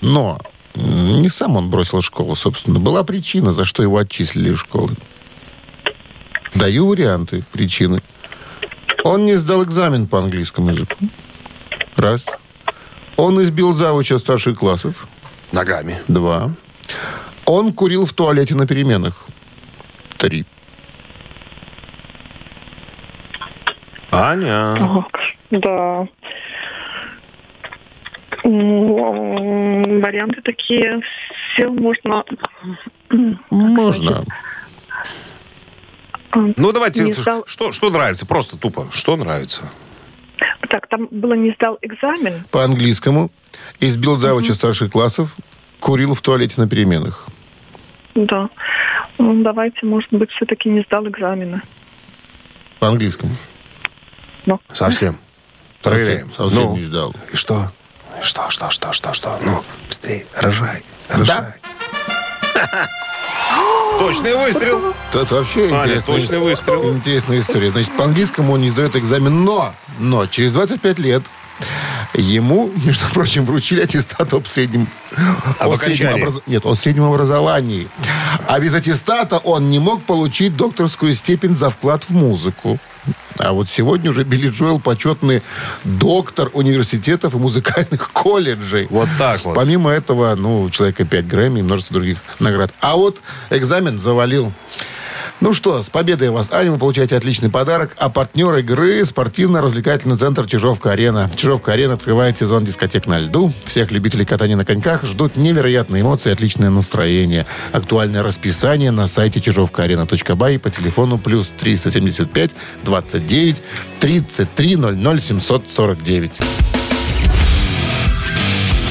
но, 0.00 0.38
не 0.74 1.28
сам 1.28 1.56
он 1.56 1.70
бросил 1.70 2.00
школу, 2.02 2.36
собственно. 2.36 2.78
Была 2.78 3.04
причина, 3.04 3.52
за 3.52 3.64
что 3.64 3.82
его 3.82 3.98
отчислили 3.98 4.52
из 4.52 4.58
школы. 4.58 4.94
Даю 6.54 6.86
варианты 6.86 7.44
причины. 7.52 8.02
Он 9.04 9.26
не 9.26 9.36
сдал 9.36 9.64
экзамен 9.64 10.06
по 10.06 10.18
английскому 10.18 10.70
языку. 10.70 10.96
Раз. 11.96 12.26
Он 13.18 13.42
избил 13.42 13.72
завуча 13.72 14.16
старших 14.18 14.58
классов. 14.60 15.08
Ногами. 15.50 16.00
Два. 16.06 16.50
Он 17.46 17.72
курил 17.72 18.06
в 18.06 18.12
туалете 18.12 18.54
на 18.54 18.64
переменах. 18.64 19.26
Три. 20.18 20.46
Аня. 24.12 24.76
Так, 24.78 25.20
да. 25.50 26.06
М, 28.44 30.00
Варианты 30.00 30.40
такие. 30.42 31.00
Все 31.54 31.68
можно... 31.70 32.24
Можно. 33.50 34.22
Ну, 36.34 36.72
давайте, 36.72 37.12
что, 37.46 37.72
что 37.72 37.90
нравится? 37.90 38.26
Просто 38.26 38.56
тупо. 38.56 38.86
Что 38.92 39.16
нравится? 39.16 39.62
Так, 40.68 40.86
там 40.88 41.08
было 41.10 41.34
не 41.34 41.52
сдал 41.52 41.78
экзамен. 41.82 42.44
По 42.50 42.64
английскому. 42.64 43.30
Избил 43.80 44.16
завуча 44.16 44.54
старших 44.54 44.92
классов. 44.92 45.34
Курил 45.80 46.14
в 46.14 46.20
туалете 46.20 46.54
на 46.56 46.68
переменах. 46.68 47.26
Да. 48.14 48.48
Ну, 49.18 49.42
давайте, 49.42 49.86
может 49.86 50.10
быть, 50.12 50.30
все-таки 50.32 50.68
не 50.68 50.82
сдал 50.82 51.06
экзамены. 51.06 51.62
По 52.80 52.88
английскому. 52.88 53.32
Ну, 54.46 54.60
Совсем. 54.72 55.18
Проверяем. 55.82 56.30
Совсем, 56.30 56.50
совсем 56.50 56.62
Ну, 56.70 56.76
не 56.76 56.84
сдал. 56.84 57.14
и 57.32 57.36
что? 57.36 57.66
Что, 58.20 58.50
что, 58.50 58.70
что, 58.70 58.92
что, 58.92 59.14
что? 59.14 59.38
Ну, 59.44 59.62
быстрее, 59.86 60.26
рожай, 60.40 60.82
рожай. 61.08 61.54
Точный 63.98 64.34
выстрел. 64.34 64.94
Это 65.12 65.34
вообще 65.34 65.66
Аня, 65.72 65.84
интересная, 65.94 66.20
точный 66.20 66.38
выстрел. 66.38 66.92
интересная 66.94 67.38
история. 67.40 67.70
Значит, 67.70 67.92
по 67.96 68.04
английскому 68.04 68.52
он 68.54 68.60
не 68.62 68.70
сдает 68.70 68.96
экзамен, 68.96 69.44
но, 69.44 69.74
но 69.98 70.26
через 70.26 70.52
25 70.52 70.98
лет 70.98 71.22
ему, 72.14 72.70
между 72.84 73.04
прочим, 73.12 73.44
вручили 73.44 73.82
аттестат 73.82 74.32
об 74.32 74.46
среднем, 74.46 74.88
Об 75.58 75.72
о 75.72 75.76
среднем 75.76 76.14
образ- 76.14 76.40
нет, 76.46 76.64
о 76.64 76.74
среднем 76.74 77.04
образовании. 77.04 77.88
А 78.46 78.58
без 78.60 78.74
аттестата 78.74 79.38
он 79.38 79.70
не 79.70 79.78
мог 79.78 80.02
получить 80.04 80.56
докторскую 80.56 81.14
степень 81.14 81.54
за 81.56 81.70
вклад 81.70 82.04
в 82.04 82.10
музыку. 82.10 82.78
А 83.40 83.52
вот 83.52 83.68
сегодня 83.68 84.10
уже 84.10 84.24
Билли 84.24 84.50
Джоэл 84.50 84.80
почетный 84.80 85.42
доктор 85.84 86.50
университетов 86.52 87.34
и 87.34 87.38
музыкальных 87.38 88.08
колледжей. 88.12 88.86
Вот 88.90 89.08
так 89.18 89.44
вот. 89.44 89.54
Помимо 89.54 89.90
этого, 89.90 90.34
ну, 90.34 90.62
у 90.62 90.70
человека 90.70 91.04
5 91.04 91.26
Грэмми 91.26 91.60
и 91.60 91.62
множество 91.62 91.94
других 91.94 92.18
наград. 92.40 92.72
А 92.80 92.96
вот 92.96 93.20
экзамен 93.50 94.00
завалил. 94.00 94.52
Ну 95.40 95.54
что, 95.54 95.80
с 95.82 95.88
победой 95.88 96.30
вас, 96.30 96.50
Аня, 96.50 96.72
вы 96.72 96.78
получаете 96.78 97.16
отличный 97.16 97.48
подарок. 97.48 97.94
А 97.96 98.08
партнер 98.08 98.56
игры– 98.56 99.04
спортивно-развлекательный 99.04 100.16
центр 100.16 100.46
«Чижовка-арена». 100.46 101.30
«Чижовка-арена» 101.36 101.94
открывает 101.94 102.36
сезон 102.36 102.64
дискотек 102.64 103.06
на 103.06 103.18
льду. 103.18 103.52
Всех 103.64 103.92
любителей 103.92 104.24
катания 104.24 104.56
на 104.56 104.64
коньках 104.64 105.04
ждут 105.04 105.36
невероятные 105.36 106.02
эмоции 106.02 106.32
отличное 106.32 106.70
настроение. 106.70 107.46
Актуальное 107.70 108.24
расписание 108.24 108.90
на 108.90 109.06
сайте 109.06 109.40
чижовкаарена.бай 109.40 110.58
по 110.58 110.70
телефону 110.70 111.18
плюс 111.18 111.52
375 111.56 112.56
29 112.82 113.62
33 114.00 114.76
00 114.76 115.20
749. 115.20 116.32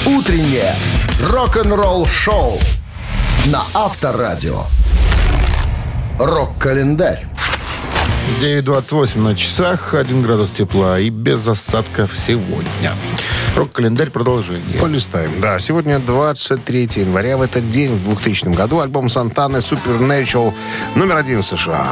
Утреннее 0.05 0.73
рок-н-ролл-шоу 1.29 2.57
на 3.47 3.63
Авторадио. 3.73 4.63
Рок-календарь. 6.19 7.27
9.28 8.41 9.19
на 9.19 9.35
часах, 9.35 9.93
1 9.93 10.21
градус 10.23 10.51
тепла 10.51 10.99
и 10.99 11.09
без 11.09 11.47
осадков 11.47 12.17
сегодня. 12.17 12.95
Рок-календарь 13.55 14.09
продолжение. 14.09 14.79
Полистаем. 14.79 15.39
Да, 15.39 15.59
сегодня 15.59 15.99
23 15.99 16.89
января. 16.95 17.37
В 17.37 17.41
этот 17.41 17.69
день, 17.69 17.95
в 17.95 18.03
2000 18.03 18.49
году, 18.49 18.79
альбом 18.79 19.09
Сантаны 19.09 19.57
Supernatural 19.57 20.53
номер 20.95 21.17
один 21.17 21.41
в 21.41 21.45
США. 21.45 21.85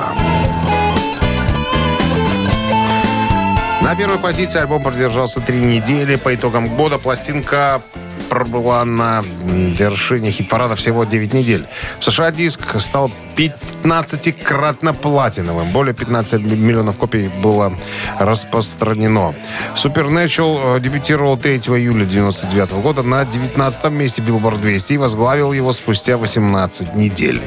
На 3.81 3.95
первой 3.95 4.17
позиции 4.17 4.59
альбом 4.59 4.81
продержался 4.81 5.39
три 5.39 5.59
недели. 5.59 6.15
По 6.15 6.33
итогам 6.33 6.75
года 6.75 6.97
пластинка 6.97 7.83
пробыла 8.29 8.83
на 8.83 9.23
вершине 9.43 10.31
хит-парада 10.31 10.75
всего 10.75 11.03
9 11.03 11.33
недель. 11.33 11.65
В 11.99 12.03
США 12.03 12.31
диск 12.31 12.61
стал 12.79 13.11
15-кратно 13.35 14.93
платиновым. 14.93 15.71
Более 15.71 15.93
15 15.93 16.41
миллионов 16.41 16.97
копий 16.97 17.29
было 17.41 17.73
распространено. 18.19 19.33
Supernatural 19.75 20.77
э, 20.77 20.79
дебютировал 20.79 21.37
3 21.37 21.57
июля 21.57 22.05
99 22.05 22.71
года 22.73 23.03
на 23.03 23.25
19 23.25 23.91
месте 23.91 24.21
Billboard 24.21 24.59
200 24.59 24.93
и 24.93 24.97
возглавил 24.97 25.53
его 25.53 25.73
спустя 25.73 26.17
18 26.17 26.95
недель. 26.95 27.41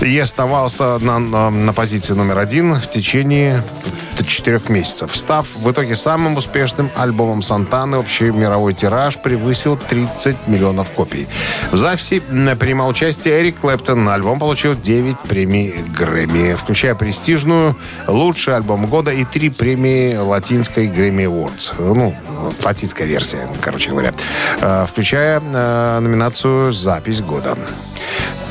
И 0.00 0.18
оставался 0.18 0.98
на, 0.98 1.18
на, 1.18 1.50
на 1.50 1.72
позиции 1.72 2.14
номер 2.14 2.38
один 2.38 2.74
в 2.74 2.88
течение 2.88 3.62
четырех 4.26 4.68
месяцев, 4.68 5.16
став 5.16 5.46
в 5.54 5.70
итоге 5.70 5.94
самым 5.94 6.36
успешным 6.36 6.90
альбомом 6.96 7.42
Сантаны. 7.42 7.98
Общий 7.98 8.30
мировой 8.30 8.74
тираж 8.74 9.18
превысил 9.18 9.76
30 9.76 10.46
миллионов 10.46 10.90
копий. 10.90 11.26
В 11.70 11.76
записи 11.76 12.20
принимал 12.20 12.88
участие 12.88 13.40
Эрик 13.40 13.60
Клэптон. 13.60 14.08
Альбом 14.08 14.38
получил 14.38 14.74
9 14.74 15.09
премий 15.18 15.74
Грэмми, 15.96 16.54
включая 16.54 16.94
престижную 16.94 17.76
«Лучший 18.06 18.56
альбом 18.56 18.86
года» 18.86 19.10
и 19.10 19.24
3 19.24 19.50
премии 19.50 20.16
латинской 20.16 20.86
Грэмми 20.86 21.24
Awards. 21.24 21.72
Ну, 21.78 22.14
латинская 22.64 23.06
версия, 23.06 23.48
короче 23.60 23.90
говоря. 23.90 24.14
Э, 24.60 24.86
Включая 24.88 25.40
э, 25.40 25.98
номинацию 26.00 26.72
«Запись 26.72 27.20
года». 27.20 27.56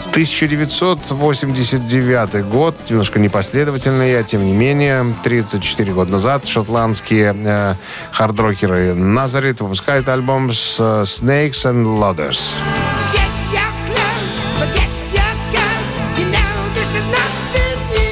1989 0.10 2.45
год, 2.47 2.76
немножко 2.89 3.20
непоследовательный, 3.20 4.20
а 4.20 4.24
тем 4.24 4.43
не 4.45 4.53
менее, 4.53 5.14
34 5.24 5.93
года 5.93 6.12
назад 6.12 6.47
шотландские 6.47 7.36
э, 7.38 7.76
хардрокеры 8.12 8.95
Назарит 8.95 9.62
выпускают 9.62 10.10
альбом 10.10 10.51
с 10.51 10.78
э, 10.80 11.03
Snakes 11.03 11.66
and 11.66 11.86
Ladders. 11.99 12.55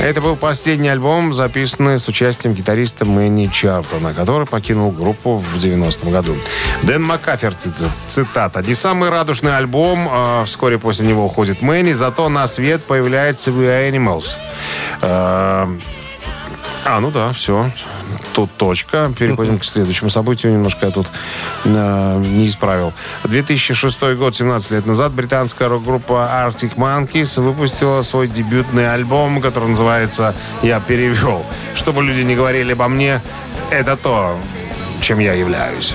Это 0.07 0.21
был 0.21 0.37
последний 0.37 0.87
альбом, 0.87 1.33
записанный 1.33 1.99
с 1.99 2.07
участием 2.07 2.53
гитариста 2.53 3.03
Мэнни 3.03 3.47
Чартона, 3.47 4.13
который 4.13 4.47
покинул 4.47 4.89
группу 4.89 5.39
в 5.39 5.57
90-м 5.57 6.11
году. 6.11 6.33
Дэн 6.83 7.03
Маккафер, 7.03 7.53
цит- 7.53 7.73
цитата. 8.07 8.61
«Не 8.63 8.73
самый 8.73 9.09
радужный 9.09 9.57
альбом, 9.57 10.07
а 10.09 10.45
вскоре 10.45 10.77
после 10.79 11.05
него 11.05 11.25
уходит 11.25 11.61
Мэнни, 11.61 11.91
зато 11.91 12.29
на 12.29 12.47
свет 12.47 12.85
появляется 12.85 13.51
We 13.51 13.91
Animals». 13.91 14.37
Э, 15.01 15.67
а, 16.87 17.01
ну 17.01 17.11
да, 17.11 17.33
все. 17.33 17.69
Тут 18.33 18.49
точка. 18.55 19.11
Переходим 19.17 19.59
к 19.59 19.65
следующему 19.65 20.09
событию. 20.09 20.53
Немножко 20.53 20.85
я 20.85 20.91
тут 20.91 21.07
э, 21.65 22.17
не 22.19 22.47
исправил. 22.47 22.93
2006 23.25 24.01
год, 24.15 24.35
17 24.35 24.71
лет 24.71 24.85
назад, 24.85 25.11
британская 25.11 25.67
рок-группа 25.67 26.29
Arctic 26.31 26.75
Monkeys 26.75 27.41
выпустила 27.41 28.01
свой 28.03 28.27
дебютный 28.27 28.93
альбом, 28.93 29.41
который 29.41 29.69
называется 29.69 30.33
«Я 30.63 30.79
перевел». 30.79 31.45
Чтобы 31.75 32.03
люди 32.03 32.21
не 32.21 32.35
говорили 32.35 32.71
обо 32.71 32.87
мне, 32.87 33.21
это 33.69 33.97
то, 33.97 34.39
чем 35.01 35.19
я 35.19 35.33
являюсь. 35.33 35.93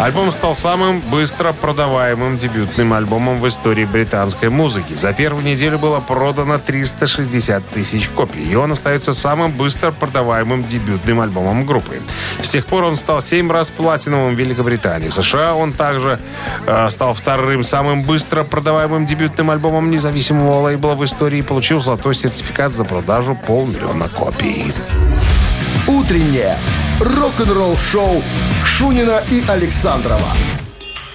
Альбом 0.00 0.30
стал 0.30 0.54
самым 0.54 1.00
быстро 1.00 1.52
продаваемым 1.52 2.38
дебютным 2.38 2.92
альбомом 2.92 3.40
в 3.40 3.48
истории 3.48 3.84
британской 3.84 4.48
музыки. 4.48 4.92
За 4.92 5.12
первую 5.12 5.44
неделю 5.44 5.76
было 5.76 5.98
продано 5.98 6.58
360 6.58 7.68
тысяч 7.70 8.08
копий, 8.08 8.48
и 8.48 8.54
он 8.54 8.70
остается 8.70 9.12
самым 9.12 9.50
быстро 9.50 9.90
продаваемым 9.90 10.62
дебютным 10.62 11.20
альбомом 11.20 11.66
группы. 11.66 12.00
С 12.40 12.50
тех 12.50 12.66
пор 12.66 12.84
он 12.84 12.94
стал 12.94 13.20
7 13.20 13.50
раз 13.50 13.70
платиновым 13.70 14.36
в 14.36 14.38
Великобритании. 14.38 15.08
В 15.08 15.14
США 15.14 15.56
он 15.56 15.72
также 15.72 16.20
э, 16.68 16.90
стал 16.90 17.12
вторым 17.12 17.64
самым 17.64 18.02
быстро 18.02 18.44
продаваемым 18.44 19.04
дебютным 19.04 19.50
альбомом 19.50 19.90
независимого 19.90 20.60
лейбла 20.60 20.94
в 20.94 21.04
истории 21.04 21.40
и 21.40 21.42
получил 21.42 21.80
золотой 21.80 22.14
сертификат 22.14 22.72
за 22.72 22.84
продажу 22.84 23.34
полмиллиона 23.34 24.08
копий. 24.08 24.72
Утреннее 25.88 26.56
рок-н-ролл-шоу 27.00 28.22
Шунина 28.64 29.22
и 29.30 29.44
Александрова 29.48 30.32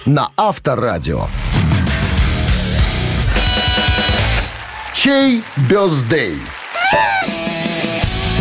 на 0.06 0.30
Авторадио. 0.38 1.28
Чей 4.94 5.44
бездей? 5.70 6.40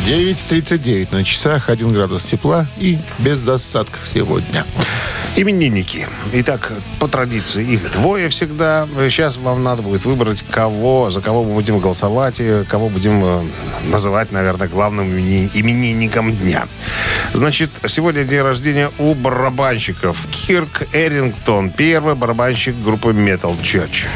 9.39 0.06 1.08
на 1.12 1.24
часах, 1.24 1.68
1 1.68 1.92
градус 1.92 2.24
тепла 2.24 2.66
и 2.76 2.98
без 3.18 3.46
осадков 3.46 4.00
сегодня. 4.12 4.64
Именинники. 5.34 6.06
Итак, 6.34 6.72
по 6.98 7.08
традиции, 7.08 7.64
их 7.64 7.90
двое 7.92 8.28
всегда. 8.28 8.86
Сейчас 9.08 9.38
вам 9.38 9.62
надо 9.62 9.82
будет 9.82 10.04
выбрать, 10.04 10.42
кого, 10.42 11.10
за 11.10 11.22
кого 11.22 11.42
мы 11.42 11.54
будем 11.54 11.78
голосовать 11.78 12.38
и 12.40 12.64
кого 12.68 12.90
будем 12.90 13.24
э, 13.24 13.44
называть, 13.84 14.30
наверное, 14.30 14.68
главным 14.68 15.06
имени- 15.06 15.50
именинником 15.54 16.36
дня. 16.36 16.68
Значит, 17.32 17.70
сегодня 17.88 18.24
день 18.24 18.42
рождения 18.42 18.90
у 18.98 19.14
барабанщиков. 19.14 20.18
Кирк 20.30 20.82
Эрингтон, 20.92 21.70
первый 21.70 22.14
барабанщик 22.14 22.74
группы 22.84 23.12
Metal 23.12 23.58
Church. 23.62 24.06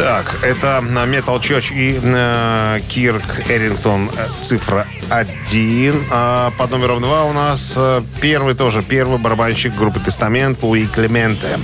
Так, 0.00 0.38
это 0.46 0.82
Metal 0.82 1.38
Church 1.40 1.74
и 1.74 2.00
э, 2.02 2.80
Кирк 2.88 3.50
Эрингтон 3.50 4.10
цифра 4.40 4.86
1. 5.10 6.04
А 6.10 6.50
под 6.56 6.70
номером 6.70 7.02
2 7.02 7.24
у 7.24 7.34
нас 7.34 7.74
э, 7.76 8.02
первый 8.22 8.54
тоже, 8.54 8.82
первый 8.82 9.18
барабанщик 9.18 9.76
группы 9.76 10.00
Тестамент 10.00 10.62
Луи 10.62 10.86
Клементе. 10.86 11.58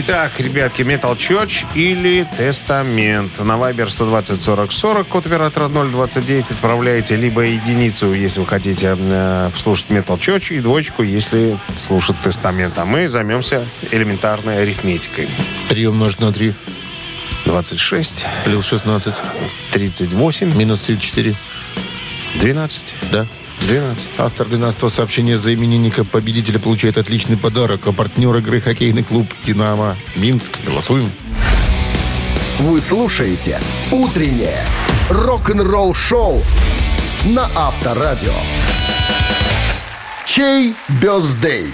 Итак, 0.00 0.38
ребятки, 0.38 0.82
Metal 0.82 1.16
Church 1.16 1.66
или 1.74 2.24
Тестамент. 2.36 3.36
На 3.40 3.54
Viber 3.54 3.90
120 3.90 4.40
40 4.40 4.70
40, 4.70 5.08
код 5.08 5.26
оператора 5.26 5.66
029, 5.66 6.52
отправляете 6.52 7.16
либо 7.16 7.40
единицу, 7.40 8.12
если 8.12 8.38
вы 8.38 8.46
хотите 8.46 8.96
э, 8.96 9.50
слушать 9.56 9.86
Metal 9.88 10.16
Church, 10.16 10.56
и 10.56 10.60
двоечку, 10.60 11.02
если 11.02 11.58
слушать 11.74 12.14
Тестамент. 12.22 12.78
А 12.78 12.84
мы 12.84 13.08
займемся 13.08 13.66
элементарной 13.90 14.62
арифметикой. 14.62 15.28
3 15.68 15.86
умножить 15.88 16.20
на 16.20 16.32
3 16.32 16.54
26, 17.46 18.24
плюс 18.44 18.66
16 18.66 19.12
38, 19.72 20.56
минус 20.56 20.80
34. 20.82 21.34
12. 22.36 22.94
Да. 23.10 23.26
12. 23.60 24.12
Автор 24.18 24.46
12 24.46 24.92
сообщения 24.92 25.38
за 25.38 25.54
именинника 25.54 26.04
победителя 26.04 26.58
получает 26.58 26.98
отличный 26.98 27.36
подарок. 27.36 27.86
А 27.86 27.92
партнер 27.92 28.34
игры 28.36 28.60
хоккейный 28.60 29.02
клуб 29.02 29.26
«Динамо» 29.44 29.96
Минск. 30.16 30.52
Голосуем. 30.64 31.10
Вы 32.58 32.80
слушаете 32.80 33.60
«Утреннее 33.92 34.64
рок-н-ролл-шоу» 35.10 36.42
на 37.24 37.48
Авторадио. 37.54 38.32
Чей 40.24 40.74
бездей? 41.00 41.72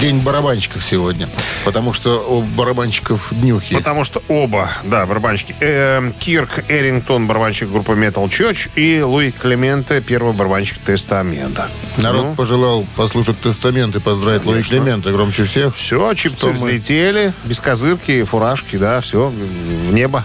День 0.00 0.20
барабанщиков 0.20 0.82
сегодня. 0.84 1.28
Потому 1.64 1.92
что 1.92 2.18
у 2.28 2.42
барабанщиков 2.42 3.28
днюхи. 3.32 3.74
Потому 3.74 4.04
что 4.04 4.22
оба, 4.28 4.70
да, 4.84 5.06
барабанщики. 5.06 5.54
Э, 5.60 6.12
Кирк 6.18 6.64
Эрингтон, 6.68 7.26
барабанщик 7.26 7.70
группы 7.70 7.92
Metal 7.92 8.26
Church, 8.28 8.70
и 8.74 9.00
Луи 9.02 9.30
Клементе, 9.30 10.00
первый 10.00 10.32
барабанщик 10.34 10.78
Тестамента. 10.78 11.68
Народ 11.96 12.24
Ну, 12.24 12.34
пожелал 12.34 12.86
послушать 12.96 13.40
тестамент 13.40 13.96
и 13.96 14.00
поздравить 14.00 14.44
Луи 14.44 14.54
Конечно. 14.56 14.76
Клемента 14.78 15.12
громче 15.12 15.44
всех. 15.44 15.74
все, 15.76 16.12
чипсы 16.14 16.38
Что 16.38 16.48
мы- 16.48 16.54
взлетели, 16.54 17.32
без 17.44 17.60
козырки, 17.60 18.24
фуражки, 18.24 18.76
да, 18.76 19.00
все, 19.00 19.28
в 19.30 19.92
небо. 19.94 20.24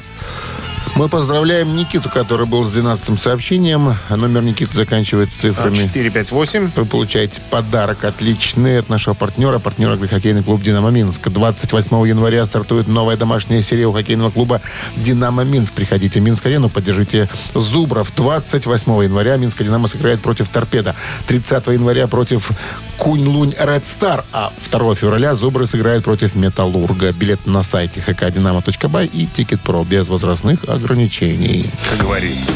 Мы 0.96 1.08
поздравляем 1.08 1.76
Никиту, 1.76 2.10
который 2.10 2.46
был 2.46 2.64
с 2.66 2.72
12 2.72 3.20
сообщением. 3.20 3.96
Номер 4.10 4.42
Никиты 4.42 4.76
заканчивается 4.76 5.40
цифрами. 5.40 5.76
458. 5.76 6.72
Вы 6.76 6.86
получаете 6.86 7.40
подарок 7.50 8.04
отличный 8.04 8.80
от 8.80 8.90
нашего 8.90 9.14
партнера, 9.14 9.60
партнера 9.60 9.98
хоккейный 9.98 10.44
клуб 10.44 10.62
«Динамо 10.62 10.90
Минск». 10.90 11.30
28 11.30 12.08
января 12.08 12.46
стартует 12.46 12.88
новая 12.88 13.16
домашняя 13.16 13.62
серия 13.62 13.88
у 13.88 13.94
хоккейного 13.94 14.32
клуба 14.32 14.62
«Динамо 14.98 15.44
Минск». 15.44 15.74
Приходите 15.74 16.20
в 16.20 16.24
Минск-арену, 16.24 16.70
поддержите 16.70 17.30
Зубров. 17.54 18.12
28 18.16 19.04
января 19.04 19.38
Минская 19.38 19.66
«Динамо» 19.66 19.88
сыграет 19.88 20.22
против 20.22 20.50
«Торпеда». 20.50 20.96
30 21.28 21.68
января 21.68 22.08
против 22.08 22.52
Куньлунь 22.98 23.54
Red 23.58 23.86
Star. 23.86 24.26
А 24.34 24.52
2 24.70 24.96
февраля 24.96 25.34
Зубры 25.36 25.66
сыграют 25.66 26.04
против 26.04 26.36
«Металлурга». 26.36 27.14
Билет 27.14 27.46
на 27.46 27.64
сайте 27.64 28.04
hkdinamo.by 28.06 29.10
и 29.14 29.28
TicketPro 29.28 29.84
без 29.84 30.10
возрастных 30.10 30.60
ограничений. 30.74 31.70
Как 31.90 32.00
говорится. 32.00 32.52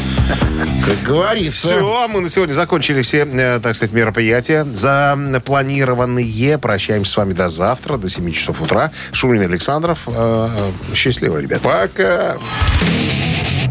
Как 0.86 1.02
говорится. 1.02 1.66
Все, 1.68 2.08
мы 2.08 2.20
на 2.20 2.28
сегодня 2.28 2.52
закончили 2.52 3.02
все, 3.02 3.24
э, 3.24 3.60
так 3.60 3.74
сказать, 3.74 3.92
мероприятия 3.92 4.64
запланированные. 4.64 6.58
Прощаемся 6.58 7.12
с 7.12 7.16
вами 7.16 7.32
до 7.32 7.48
завтра, 7.48 7.96
до 7.96 8.08
7 8.08 8.32
часов 8.32 8.60
утра. 8.60 8.90
Шунин 9.12 9.42
Александров. 9.42 10.00
Э, 10.06 10.48
э, 10.90 10.94
Счастливо, 10.94 11.38
ребят. 11.38 11.60
Пока. 11.62 12.36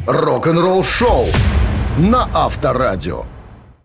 Рок-н-ролл-шоу 0.08 1.28
на 1.98 2.28
Авторадио. 2.34 3.26